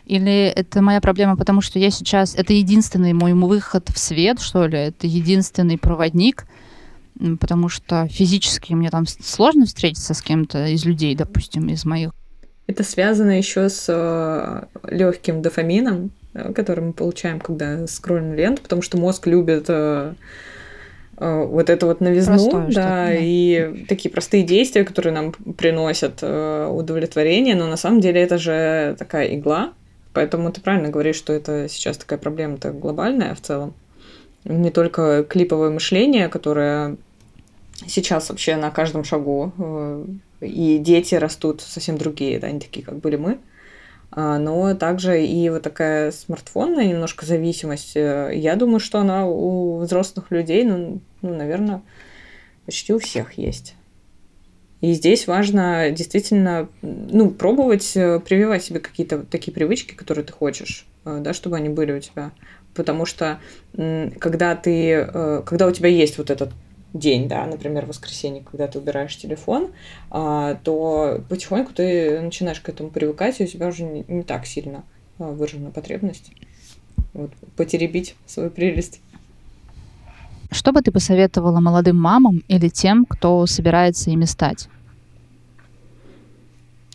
или 0.04 0.46
это 0.46 0.82
моя 0.82 1.00
проблема, 1.00 1.36
потому 1.36 1.60
что 1.60 1.78
я 1.78 1.90
сейчас... 1.90 2.34
Это 2.34 2.52
единственный 2.52 3.12
мой 3.12 3.34
выход 3.34 3.88
в 3.88 3.98
свет, 3.98 4.40
что 4.40 4.66
ли? 4.66 4.78
Это 4.78 5.06
единственный 5.06 5.78
проводник— 5.78 6.46
потому 7.40 7.68
что 7.68 8.08
физически 8.08 8.72
мне 8.72 8.90
там 8.90 9.06
сложно 9.06 9.66
встретиться 9.66 10.14
с 10.14 10.22
кем-то 10.22 10.66
из 10.66 10.84
людей, 10.84 11.14
допустим, 11.14 11.68
из 11.68 11.84
моих. 11.84 12.10
Это 12.66 12.84
связано 12.84 13.36
еще 13.36 13.68
с 13.68 13.86
э, 13.88 14.64
легким 14.88 15.42
дофамином, 15.42 16.10
э, 16.32 16.52
который 16.52 16.84
мы 16.84 16.92
получаем, 16.92 17.40
когда 17.40 17.86
скроллим 17.86 18.34
ленту, 18.34 18.62
потому 18.62 18.82
что 18.82 18.98
мозг 18.98 19.26
любит 19.26 19.66
э, 19.68 20.14
вот 21.22 21.70
эту 21.70 21.86
вот 21.86 22.00
новизну, 22.00 22.34
Простое 22.34 22.66
да, 22.68 23.06
да, 23.06 23.14
и 23.14 23.84
такие 23.88 24.10
простые 24.10 24.42
действия, 24.42 24.84
которые 24.84 25.12
нам 25.12 25.32
приносят 25.32 26.22
удовлетворение, 26.22 27.54
но 27.54 27.66
на 27.66 27.76
самом 27.76 28.00
деле 28.00 28.20
это 28.20 28.38
же 28.38 28.96
такая 28.98 29.34
игла, 29.34 29.72
поэтому 30.12 30.50
ты 30.50 30.60
правильно 30.60 30.88
говоришь, 30.88 31.16
что 31.16 31.32
это 31.32 31.68
сейчас 31.68 31.96
такая 31.96 32.18
проблема-то 32.18 32.72
глобальная 32.72 33.34
в 33.34 33.40
целом. 33.40 33.74
Не 34.44 34.70
только 34.70 35.24
клиповое 35.24 35.70
мышление, 35.70 36.28
которое 36.28 36.96
сейчас 37.86 38.28
вообще 38.28 38.56
на 38.56 38.70
каждом 38.70 39.04
шагу, 39.04 39.52
э, 39.58 40.04
и 40.40 40.78
дети 40.78 41.14
растут 41.14 41.60
совсем 41.60 41.98
другие, 41.98 42.38
да, 42.38 42.50
не 42.50 42.60
такие, 42.60 42.84
как 42.84 42.98
были 42.98 43.16
мы, 43.16 43.38
но 44.14 44.74
также 44.74 45.24
и 45.24 45.48
вот 45.48 45.62
такая 45.62 46.10
смартфонная 46.12 46.86
немножко 46.86 47.24
зависимость, 47.24 47.96
э, 47.96 48.32
я 48.34 48.56
думаю, 48.56 48.80
что 48.80 48.98
она 48.98 49.26
у 49.26 49.78
взрослых 49.78 50.30
людей, 50.30 50.64
ну, 50.64 51.00
ну 51.22 51.34
наверное, 51.34 51.82
почти 52.66 52.92
у 52.92 52.98
всех 52.98 53.34
есть. 53.34 53.74
И 54.80 54.92
здесь 54.92 55.26
важно 55.26 55.90
действительно 55.90 56.68
ну, 56.82 57.30
пробовать 57.30 57.96
э, 57.96 58.20
прививать 58.20 58.64
себе 58.64 58.80
какие-то 58.80 59.20
такие 59.22 59.52
привычки, 59.52 59.94
которые 59.94 60.24
ты 60.24 60.32
хочешь, 60.32 60.86
да, 61.04 61.32
чтобы 61.32 61.56
они 61.56 61.68
были 61.68 61.92
у 61.92 62.00
тебя. 62.00 62.32
Потому 62.74 63.04
что 63.06 63.38
когда 64.18 64.56
ты, 64.56 65.42
когда 65.44 65.66
у 65.66 65.72
тебя 65.72 65.90
есть 65.90 66.16
вот 66.16 66.30
этот 66.30 66.52
день, 66.92 67.28
да, 67.28 67.46
например, 67.46 67.86
воскресенье, 67.86 68.42
когда 68.42 68.66
ты 68.66 68.78
убираешь 68.78 69.16
телефон, 69.16 69.70
а, 70.10 70.56
то 70.62 71.22
потихоньку 71.28 71.72
ты 71.72 72.20
начинаешь 72.20 72.60
к 72.60 72.68
этому 72.68 72.90
привыкать, 72.90 73.40
и 73.40 73.44
у 73.44 73.46
тебя 73.46 73.68
уже 73.68 73.84
не, 73.84 74.04
не 74.08 74.22
так 74.22 74.46
сильно 74.46 74.84
а, 75.18 75.24
выражена 75.24 75.70
потребность 75.70 76.32
вот, 77.14 77.30
потеребить 77.56 78.14
свою 78.26 78.50
прелесть. 78.50 79.00
Что 80.50 80.72
бы 80.72 80.82
ты 80.82 80.92
посоветовала 80.92 81.60
молодым 81.60 81.96
мамам 81.96 82.42
или 82.48 82.68
тем, 82.68 83.06
кто 83.06 83.46
собирается 83.46 84.10
ими 84.10 84.26
стать? 84.26 84.68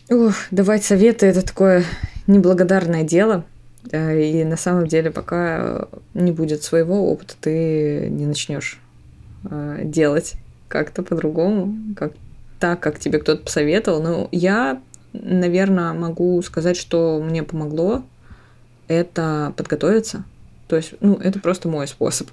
Ух, 0.08 0.34
давать 0.52 0.84
советы 0.84 1.26
это 1.26 1.42
такое 1.42 1.84
неблагодарное 2.28 3.02
дело. 3.02 3.44
И 3.92 4.44
на 4.44 4.56
самом 4.56 4.86
деле, 4.86 5.10
пока 5.10 5.88
не 6.14 6.30
будет 6.30 6.62
своего 6.62 7.10
опыта, 7.10 7.34
ты 7.40 8.08
не 8.10 8.26
начнешь 8.26 8.80
э, 9.44 9.82
делать 9.84 10.34
как-то 10.68 11.02
по-другому, 11.02 11.94
как 11.96 12.12
так, 12.58 12.80
как 12.80 12.98
тебе 12.98 13.18
кто-то 13.18 13.44
посоветовал. 13.44 14.02
Но 14.02 14.28
я, 14.32 14.80
наверное, 15.12 15.92
могу 15.92 16.40
сказать, 16.42 16.76
что 16.76 17.22
мне 17.22 17.42
помогло 17.42 18.02
это 18.88 19.52
подготовиться. 19.56 20.24
То 20.66 20.76
есть, 20.76 20.94
ну, 21.00 21.14
это 21.14 21.40
просто 21.40 21.68
мой 21.68 21.86
способ. 21.86 22.28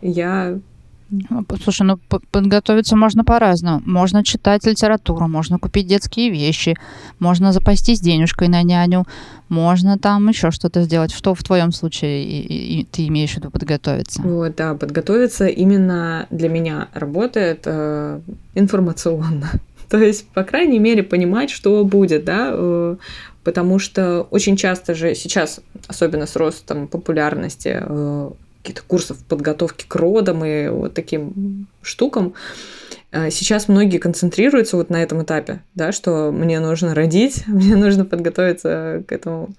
Я 0.00 0.58
слушай, 1.62 1.82
ну 1.82 1.98
подготовиться 2.30 2.96
можно 2.96 3.24
по-разному. 3.24 3.82
Можно 3.86 4.24
читать 4.24 4.66
литературу, 4.66 5.28
можно 5.28 5.58
купить 5.58 5.86
детские 5.86 6.30
вещи, 6.30 6.76
можно 7.18 7.52
запастись 7.52 8.00
денежкой 8.00 8.48
на 8.48 8.62
няню, 8.62 9.06
можно 9.48 9.98
там 9.98 10.28
еще 10.28 10.50
что-то 10.50 10.82
сделать. 10.82 11.12
Что 11.12 11.34
в 11.34 11.42
твоем 11.42 11.72
случае 11.72 12.24
и, 12.24 12.40
и, 12.40 12.80
и 12.80 12.84
ты 12.84 13.06
имеешь 13.08 13.32
в 13.32 13.36
виду 13.36 13.50
подготовиться? 13.50 14.22
Вот, 14.22 14.56
да, 14.56 14.74
подготовиться 14.74 15.46
именно 15.46 16.26
для 16.30 16.48
меня 16.48 16.88
работает 16.92 17.62
э, 17.64 18.20
информационно. 18.54 19.50
То 19.88 19.98
есть, 19.98 20.28
по 20.28 20.44
крайней 20.44 20.78
мере, 20.78 21.02
понимать, 21.02 21.50
что 21.50 21.82
будет, 21.84 22.24
да, 22.24 22.50
э, 22.52 22.96
потому 23.44 23.78
что 23.78 24.26
очень 24.30 24.56
часто 24.56 24.94
же 24.94 25.14
сейчас, 25.14 25.60
особенно 25.86 26.26
с 26.26 26.36
ростом 26.36 26.86
популярности 26.86 27.78
э, 27.80 28.30
каких-то 28.68 28.86
курсов 28.86 29.18
подготовки 29.24 29.86
к 29.88 29.96
родам 29.96 30.44
и 30.44 30.68
вот 30.68 30.92
таким 30.92 31.66
штукам, 31.80 32.34
э, 33.12 33.30
сейчас 33.30 33.68
многие 33.68 33.98
концентрируются 33.98 34.76
вот 34.76 34.90
на 34.90 35.02
этом 35.02 35.22
этапе, 35.22 35.62
да, 35.74 35.90
что 35.90 36.30
мне 36.30 36.60
нужно 36.60 36.94
родить, 36.94 37.44
мне 37.46 37.76
нужно 37.76 38.04
подготовиться 38.04 39.02
к 39.08 39.12
этому 39.12 39.50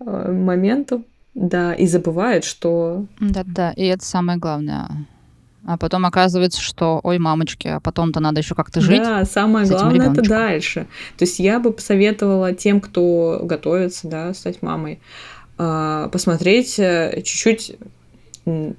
э, 0.00 0.32
моменту, 0.32 1.04
да, 1.34 1.74
и 1.74 1.86
забывают, 1.86 2.44
что... 2.44 3.04
Да-да, 3.20 3.72
и 3.72 3.84
это 3.84 4.04
самое 4.04 4.38
главное. 4.38 4.88
А 5.66 5.76
потом 5.76 6.06
оказывается, 6.06 6.62
что, 6.62 7.00
ой, 7.02 7.18
мамочки, 7.18 7.68
а 7.68 7.80
потом-то 7.80 8.20
надо 8.20 8.40
еще 8.40 8.54
как-то 8.54 8.80
жить. 8.80 9.02
Да, 9.02 9.26
самое 9.26 9.66
главное 9.66 10.10
это 10.10 10.22
дальше. 10.22 10.86
То 11.18 11.24
есть 11.26 11.38
я 11.38 11.60
бы 11.60 11.72
посоветовала 11.72 12.54
тем, 12.54 12.80
кто 12.80 13.40
готовится, 13.42 14.08
да, 14.08 14.32
стать 14.32 14.62
мамой, 14.62 15.00
э, 15.58 16.08
посмотреть 16.10 16.76
чуть-чуть 16.76 17.76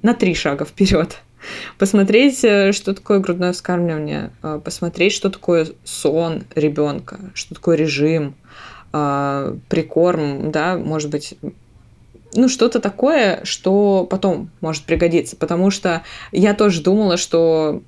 на 0.02 0.14
три 0.14 0.34
шага 0.34 0.64
вперед. 0.64 1.20
Посмотреть, 1.78 2.44
э, 2.44 2.72
что 2.72 2.94
такое 2.94 3.18
грудное 3.18 3.52
вскармливание, 3.52 4.30
э, 4.42 4.60
посмотреть, 4.62 5.12
что 5.12 5.30
такое 5.30 5.68
сон 5.84 6.44
ребенка, 6.54 7.18
что 7.34 7.54
такое 7.54 7.76
режим, 7.76 8.34
э, 8.92 9.54
прикорм, 9.68 10.50
да, 10.50 10.76
может 10.76 11.10
быть, 11.10 11.34
ну, 12.34 12.48
что-то 12.48 12.80
такое, 12.80 13.40
что 13.44 14.06
потом 14.08 14.50
может 14.60 14.84
пригодиться. 14.84 15.36
Потому 15.36 15.70
что 15.70 16.02
я 16.30 16.54
тоже 16.54 16.82
думала, 16.82 17.16
что 17.16 17.82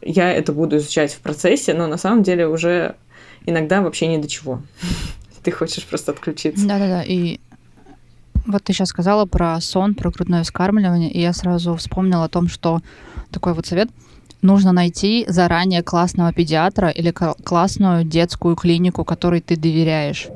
я 0.00 0.32
это 0.32 0.52
буду 0.52 0.78
изучать 0.78 1.12
в 1.12 1.20
процессе, 1.20 1.74
но 1.74 1.86
на 1.86 1.96
самом 1.96 2.22
деле 2.22 2.48
уже 2.48 2.96
иногда 3.46 3.82
вообще 3.82 4.06
ни 4.06 4.20
до 4.20 4.28
чего. 4.28 4.62
Ты 5.42 5.50
хочешь 5.50 5.84
просто 5.84 6.12
отключиться. 6.12 6.66
Да-да-да, 6.66 7.02
и 7.06 7.38
вот 8.46 8.64
ты 8.64 8.72
сейчас 8.72 8.88
сказала 8.88 9.26
про 9.26 9.60
сон, 9.60 9.94
про 9.94 10.10
грудное 10.10 10.42
вскармливание, 10.42 11.10
и 11.10 11.20
я 11.20 11.32
сразу 11.32 11.74
вспомнила 11.76 12.24
о 12.24 12.28
том, 12.28 12.48
что 12.48 12.80
такой 13.30 13.54
вот 13.54 13.66
совет. 13.66 13.88
Нужно 14.42 14.72
найти 14.72 15.24
заранее 15.26 15.82
классного 15.82 16.32
педиатра 16.32 16.90
или 16.90 17.10
классную 17.10 18.04
детскую 18.04 18.56
клинику, 18.56 19.04
которой 19.04 19.40
ты 19.40 19.56
доверяешь. 19.56 20.28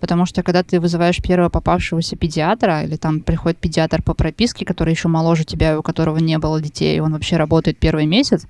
Потому 0.00 0.26
что 0.26 0.42
когда 0.42 0.62
ты 0.62 0.80
вызываешь 0.80 1.22
первого 1.22 1.48
попавшегося 1.48 2.16
педиатра, 2.16 2.82
или 2.82 2.96
там 2.96 3.20
приходит 3.20 3.56
педиатр 3.56 4.02
по 4.02 4.12
прописке, 4.12 4.66
который 4.66 4.92
еще 4.92 5.08
моложе 5.08 5.44
тебя, 5.44 5.78
у 5.78 5.82
которого 5.82 6.18
не 6.18 6.36
было 6.36 6.60
детей, 6.60 6.96
и 6.96 7.00
он 7.00 7.14
вообще 7.14 7.38
работает 7.38 7.78
первый 7.78 8.04
месяц, 8.04 8.46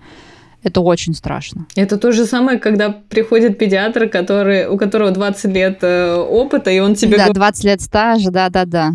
это 0.65 0.81
очень 0.81 1.15
страшно. 1.15 1.67
Это 1.77 1.99
то 1.99 2.11
же 2.11 2.25
самое, 2.25 2.59
когда 2.59 2.91
приходит 2.91 3.59
педиатр, 3.59 4.09
который, 4.09 4.67
у 4.67 4.79
которого 4.79 5.11
20 5.11 5.53
лет 5.53 5.79
э, 5.83 6.15
опыта, 6.17 6.71
и 6.71 6.81
он 6.81 6.95
тебе... 6.95 7.19
Да, 7.19 7.29
20 7.29 7.65
лет 7.65 7.81
стажа, 7.83 8.31
да-да-да. 8.31 8.93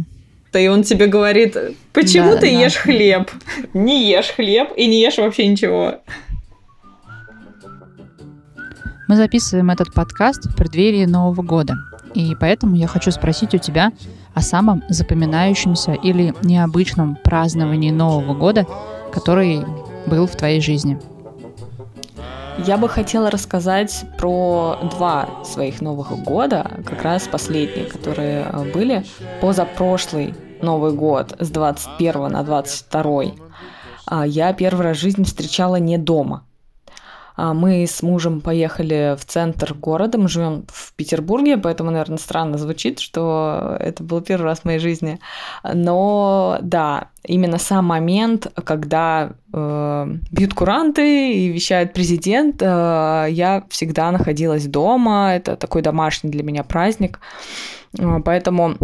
И 0.54 0.68
он 0.68 0.82
тебе 0.82 1.06
говорит, 1.06 1.56
почему 1.94 2.32
да, 2.32 2.38
ты 2.38 2.52
да. 2.52 2.64
ешь 2.64 2.76
хлеб? 2.76 3.30
Не 3.74 4.10
ешь 4.10 4.34
хлеб 4.36 4.70
и 4.76 4.88
не 4.88 5.00
ешь 5.00 5.18
вообще 5.18 5.48
ничего. 5.48 6.00
Мы 9.08 9.16
записываем 9.16 9.70
этот 9.70 9.94
подкаст 9.94 10.46
в 10.46 10.56
преддверии 10.56 11.06
Нового 11.06 11.44
года. 11.44 11.76
И 12.16 12.36
поэтому 12.40 12.76
я 12.76 12.88
хочу 12.88 13.12
спросить 13.12 13.54
у 13.54 13.60
тебя 13.60 13.92
о 14.34 14.42
самом 14.42 14.84
запоминающемся 14.90 15.94
или 15.94 16.34
необычном 16.44 17.16
праздновании 17.24 17.92
Нового 17.92 18.34
года, 18.34 18.66
который 19.12 19.62
был 20.08 20.26
в 20.26 20.36
твоей 20.36 20.62
жизни. 20.62 21.00
Я 22.66 22.78
бы 22.78 22.90
хотела 22.90 23.32
рассказать 23.32 24.06
про 24.18 24.78
два 24.92 25.44
своих 25.44 25.82
Новых 25.82 26.12
года, 26.24 26.80
как 26.86 27.04
раз 27.04 27.28
последние, 27.28 27.86
которые 27.86 28.48
э, 28.52 28.72
были. 28.72 29.06
Позапрошлый 29.42 30.34
Новый 30.62 30.92
год 30.92 31.36
с 31.40 31.50
21 31.50 32.28
на 32.28 32.44
22 32.44 33.24
а, 34.12 34.26
я 34.26 34.54
первый 34.54 34.82
раз 34.82 34.98
в 34.98 35.00
жизни 35.00 35.24
встречала 35.24 35.78
не 35.78 35.98
дома. 35.98 36.44
А, 37.40 37.54
мы 37.54 37.86
с 37.88 38.04
мужем 38.04 38.42
поехали 38.42 39.16
в 39.18 39.24
центр 39.24 39.74
города, 39.74 40.18
мы 40.18 40.28
живем 40.28 40.66
в 40.68 40.94
Петербурге, 40.96 41.58
поэтому, 41.58 41.90
наверное, 41.90 42.18
странно 42.18 42.58
звучит, 42.58 43.00
что 43.00 43.78
это 43.80 44.04
был 44.04 44.20
первый 44.20 44.44
раз 44.44 44.60
в 44.60 44.66
моей 44.66 44.80
жизни. 44.80 45.20
Но 45.64 46.58
да, 46.62 47.08
именно 47.24 47.58
сам 47.58 47.86
момент, 47.86 48.48
когда 48.66 49.32
э, 49.54 50.08
бьют 50.32 50.54
куранты 50.54 51.32
и 51.32 51.48
вещает 51.48 51.94
президент, 51.94 52.62
э, 52.62 53.28
я 53.30 53.64
всегда 53.70 54.12
находилась 54.12 54.68
дома, 54.68 55.34
это 55.34 55.56
такой 55.56 55.82
домашний 55.82 56.30
для 56.32 56.44
меня 56.44 56.64
праздник, 56.64 57.22
э, 57.98 58.20
поэтому 58.26 58.76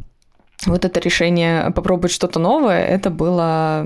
вот 0.65 0.85
это 0.85 1.01
решение 1.01 1.71
попробовать 1.71 2.11
что-то 2.11 2.39
новое, 2.39 2.85
это 2.85 3.09
было 3.09 3.85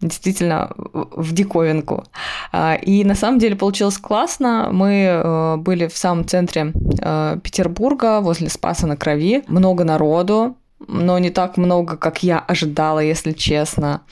действительно 0.00 0.70
в 0.76 1.32
диковинку. 1.32 2.04
А, 2.52 2.74
и 2.74 3.04
на 3.04 3.14
самом 3.14 3.38
деле 3.38 3.56
получилось 3.56 3.98
классно. 3.98 4.68
Мы 4.72 5.04
э, 5.04 5.56
были 5.56 5.88
в 5.88 5.96
самом 5.96 6.24
центре 6.26 6.72
э, 7.00 7.38
Петербурга, 7.42 8.20
возле 8.20 8.48
Спаса 8.48 8.86
на 8.86 8.96
Крови. 8.96 9.42
Много 9.48 9.84
народу, 9.84 10.56
но 10.86 11.18
не 11.18 11.30
так 11.30 11.56
много, 11.56 11.96
как 11.96 12.22
я 12.22 12.38
ожидала, 12.38 13.00
если 13.00 13.32
честно. 13.32 14.02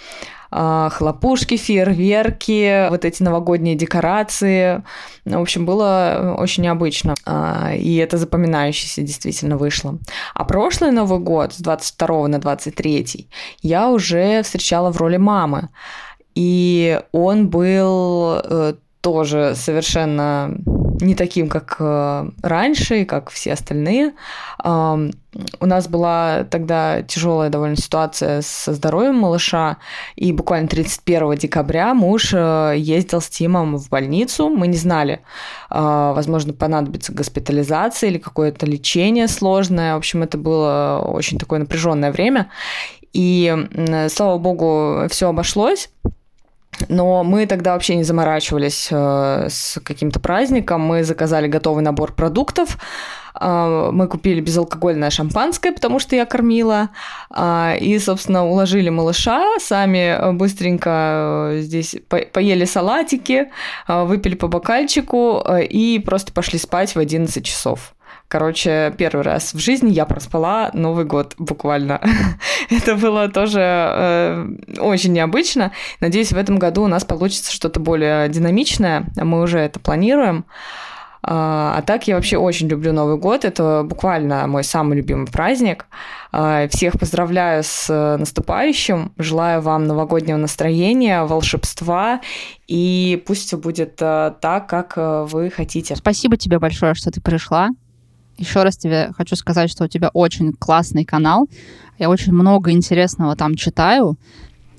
А, 0.59 0.89
хлопушки, 0.89 1.59
фейерверки, 1.59 2.89
вот 2.89 3.05
эти 3.05 3.23
новогодние 3.23 3.75
декорации. 3.75 4.83
В 5.27 5.39
общем, 5.39 5.67
было 5.67 6.35
очень 6.39 6.63
необычно. 6.63 7.15
А, 7.27 7.75
и 7.75 7.97
это 7.97 8.17
запоминающееся 8.17 9.03
действительно 9.03 9.59
вышло. 9.59 9.99
А 10.33 10.45
прошлый 10.45 10.93
Новый 10.93 11.19
год, 11.19 11.53
с 11.53 11.59
22 11.59 12.29
на 12.29 12.39
23, 12.39 13.29
я 13.61 13.91
уже 13.91 14.43
встречала 14.43 14.91
в 14.91 14.97
роли 14.97 15.19
мамы. 15.19 15.69
И 16.35 17.03
он 17.13 17.51
был 17.51 18.41
э, 18.43 18.75
тоже 19.03 19.53
совершенно 19.57 20.57
не 21.01 21.15
таким, 21.15 21.49
как 21.49 21.77
э, 21.79 22.31
раньше, 22.43 23.05
как 23.05 23.31
все 23.31 23.53
остальные. 23.53 24.15
У 24.65 25.67
нас 25.67 25.87
была 25.87 26.45
тогда 26.45 27.03
тяжелая 27.03 27.51
довольно 27.51 27.77
ситуация 27.77 28.41
со 28.41 28.73
здоровьем 28.73 29.17
малыша, 29.17 29.77
и 30.15 30.33
буквально 30.33 30.67
31 30.67 31.37
декабря 31.37 31.93
муж 31.93 32.33
э, 32.33 32.75
ездил 32.77 33.21
с 33.21 33.29
Тимом 33.29 33.77
в 33.77 33.91
больницу. 33.91 34.49
Мы 34.49 34.67
не 34.67 34.77
знали, 34.77 35.21
э, 35.71 36.13
возможно, 36.15 36.53
понадобится 36.53 37.13
госпитализация 37.13 38.11
или 38.11 38.19
какое-то 38.19 38.65
лечение 38.67 39.29
сложное. 39.29 39.95
В 39.95 39.99
общем, 39.99 40.23
это 40.23 40.39
было 40.39 41.05
очень 41.07 41.39
такое 41.39 41.59
напряженное 41.59 42.13
время. 42.13 42.51
И, 43.13 43.55
слава 44.11 44.37
богу, 44.37 45.09
все 45.09 45.29
обошлось. 45.31 45.89
Но 46.89 47.25
мы 47.25 47.47
тогда 47.47 47.73
вообще 47.73 47.97
не 47.97 48.05
заморачивались 48.05 48.89
э, 48.91 49.49
с 49.49 49.81
каким-то 49.83 50.21
праздником. 50.21 50.83
Мы 50.83 51.05
заказали 51.05 51.49
готовый 51.49 51.83
набор 51.83 52.13
продуктов. 52.13 52.79
Э, 53.41 53.91
мы 53.93 54.07
купили 54.09 54.41
безалкогольное 54.41 55.11
шампанское, 55.11 55.73
потому 55.73 55.99
что 55.99 56.17
я 56.17 56.27
кормила. 56.27 56.91
Э, 57.35 57.77
и, 57.79 57.99
собственно, 57.99 58.47
уложили 58.47 58.91
малыша. 58.91 59.59
Сами 59.59 60.33
быстренько 60.33 61.53
здесь 61.57 61.97
по 62.09 62.19
поели 62.19 62.65
салатики, 62.65 63.51
выпили 63.89 64.35
по 64.35 64.49
бокальчику 64.49 65.43
и 65.61 65.99
просто 66.05 66.33
пошли 66.33 66.59
спать 66.59 66.95
в 66.95 66.99
11 66.99 67.45
часов. 67.45 67.96
Короче, 68.29 68.93
первый 68.99 69.23
раз 69.23 69.55
в 69.55 69.59
жизни 69.59 69.91
я 69.91 70.05
проспала 70.05 70.71
Новый 70.73 71.05
год 71.05 71.35
буквально. 71.39 72.01
Это 72.71 72.97
было 72.97 73.29
тоже 73.29 73.61
э, 73.61 74.49
очень 74.79 75.13
необычно. 75.13 75.73
Надеюсь, 76.01 76.33
в 76.33 76.37
этом 76.37 76.59
году 76.59 76.83
у 76.83 76.89
нас 76.89 77.05
получится 77.05 77.53
что-то 77.53 77.79
более 77.79 78.29
динамичное. 78.29 79.07
Мы 79.17 79.41
уже 79.41 79.61
это 79.61 79.79
планируем. 79.79 80.45
А, 81.29 81.75
а 81.77 81.83
так 81.83 82.07
я 82.07 82.15
вообще 82.15 82.37
очень 82.37 82.69
люблю 82.69 82.93
Новый 82.93 83.17
год. 83.17 83.45
Это 83.45 83.83
буквально 83.85 84.47
мой 84.47 84.65
самый 84.65 84.97
любимый 84.97 85.27
праздник. 85.27 85.87
А, 86.33 86.69
всех 86.69 86.99
поздравляю 86.99 87.63
с 87.65 88.17
наступающим. 88.19 89.13
Желаю 89.19 89.61
вам 89.61 89.87
новогоднего 89.87 90.37
настроения, 90.37 91.23
волшебства. 91.23 92.21
И 92.67 93.23
пусть 93.27 93.47
все 93.47 93.57
будет 93.57 93.99
э, 94.01 94.35
так, 94.41 94.69
как 94.69 94.95
э, 94.97 95.27
вы 95.29 95.51
хотите. 95.51 95.95
Спасибо 95.95 96.37
тебе 96.37 96.59
большое, 96.59 96.95
что 96.95 97.11
ты 97.11 97.21
пришла. 97.21 97.71
Еще 98.39 98.63
раз 98.63 98.77
тебе 98.77 99.13
хочу 99.17 99.35
сказать, 99.37 99.71
что 99.71 99.85
у 99.85 99.89
тебя 99.89 100.11
очень 100.13 100.53
классный 100.53 101.05
канал. 101.05 101.49
Я 101.99 102.11
очень 102.11 102.33
много 102.33 102.71
интересного 102.71 103.37
там 103.37 103.55
читаю. 103.55 104.17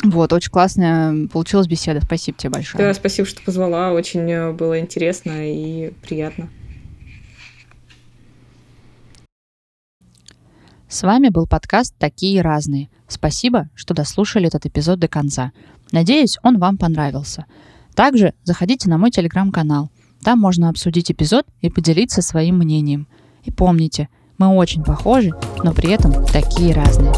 Вот, 0.04 0.32
очень 0.32 0.52
классная 0.52 1.28
получилась 1.28 1.68
беседа. 1.68 2.02
Спасибо 2.04 2.38
тебе 2.38 2.52
большое. 2.52 2.84
Да, 2.84 2.94
спасибо, 2.94 3.28
что 3.28 3.42
позвала. 3.42 3.92
Очень 3.94 4.30
э, 4.30 4.52
было 4.52 4.80
интересно 4.80 5.32
и 5.52 5.92
приятно. 6.04 6.50
С 10.88 11.02
вами 11.02 11.30
был 11.30 11.48
подкаст 11.48 11.96
«Такие 11.98 12.42
разные». 12.42 12.90
Спасибо, 13.08 13.70
что 13.76 13.94
дослушали 13.94 14.48
этот 14.48 14.66
эпизод 14.66 15.00
до 15.00 15.08
конца. 15.08 15.52
Надеюсь, 15.92 16.38
он 16.44 16.60
вам 16.60 16.78
понравился. 16.78 17.46
Также 17.96 18.34
заходите 18.44 18.90
на 18.90 18.98
мой 18.98 19.12
телеграм-канал. 19.12 19.90
Там 20.24 20.40
можно 20.40 20.70
обсудить 20.70 21.12
эпизод 21.12 21.46
и 21.62 21.70
поделиться 21.70 22.22
своим 22.22 22.58
мнением. 22.60 23.08
И 23.48 23.52
помните, 23.52 24.10
мы 24.38 24.50
очень 24.50 24.84
похожи, 24.84 25.32
но 25.64 25.74
при 25.74 25.90
этом 25.90 26.26
такие 26.26 26.74
разные. 26.74 27.14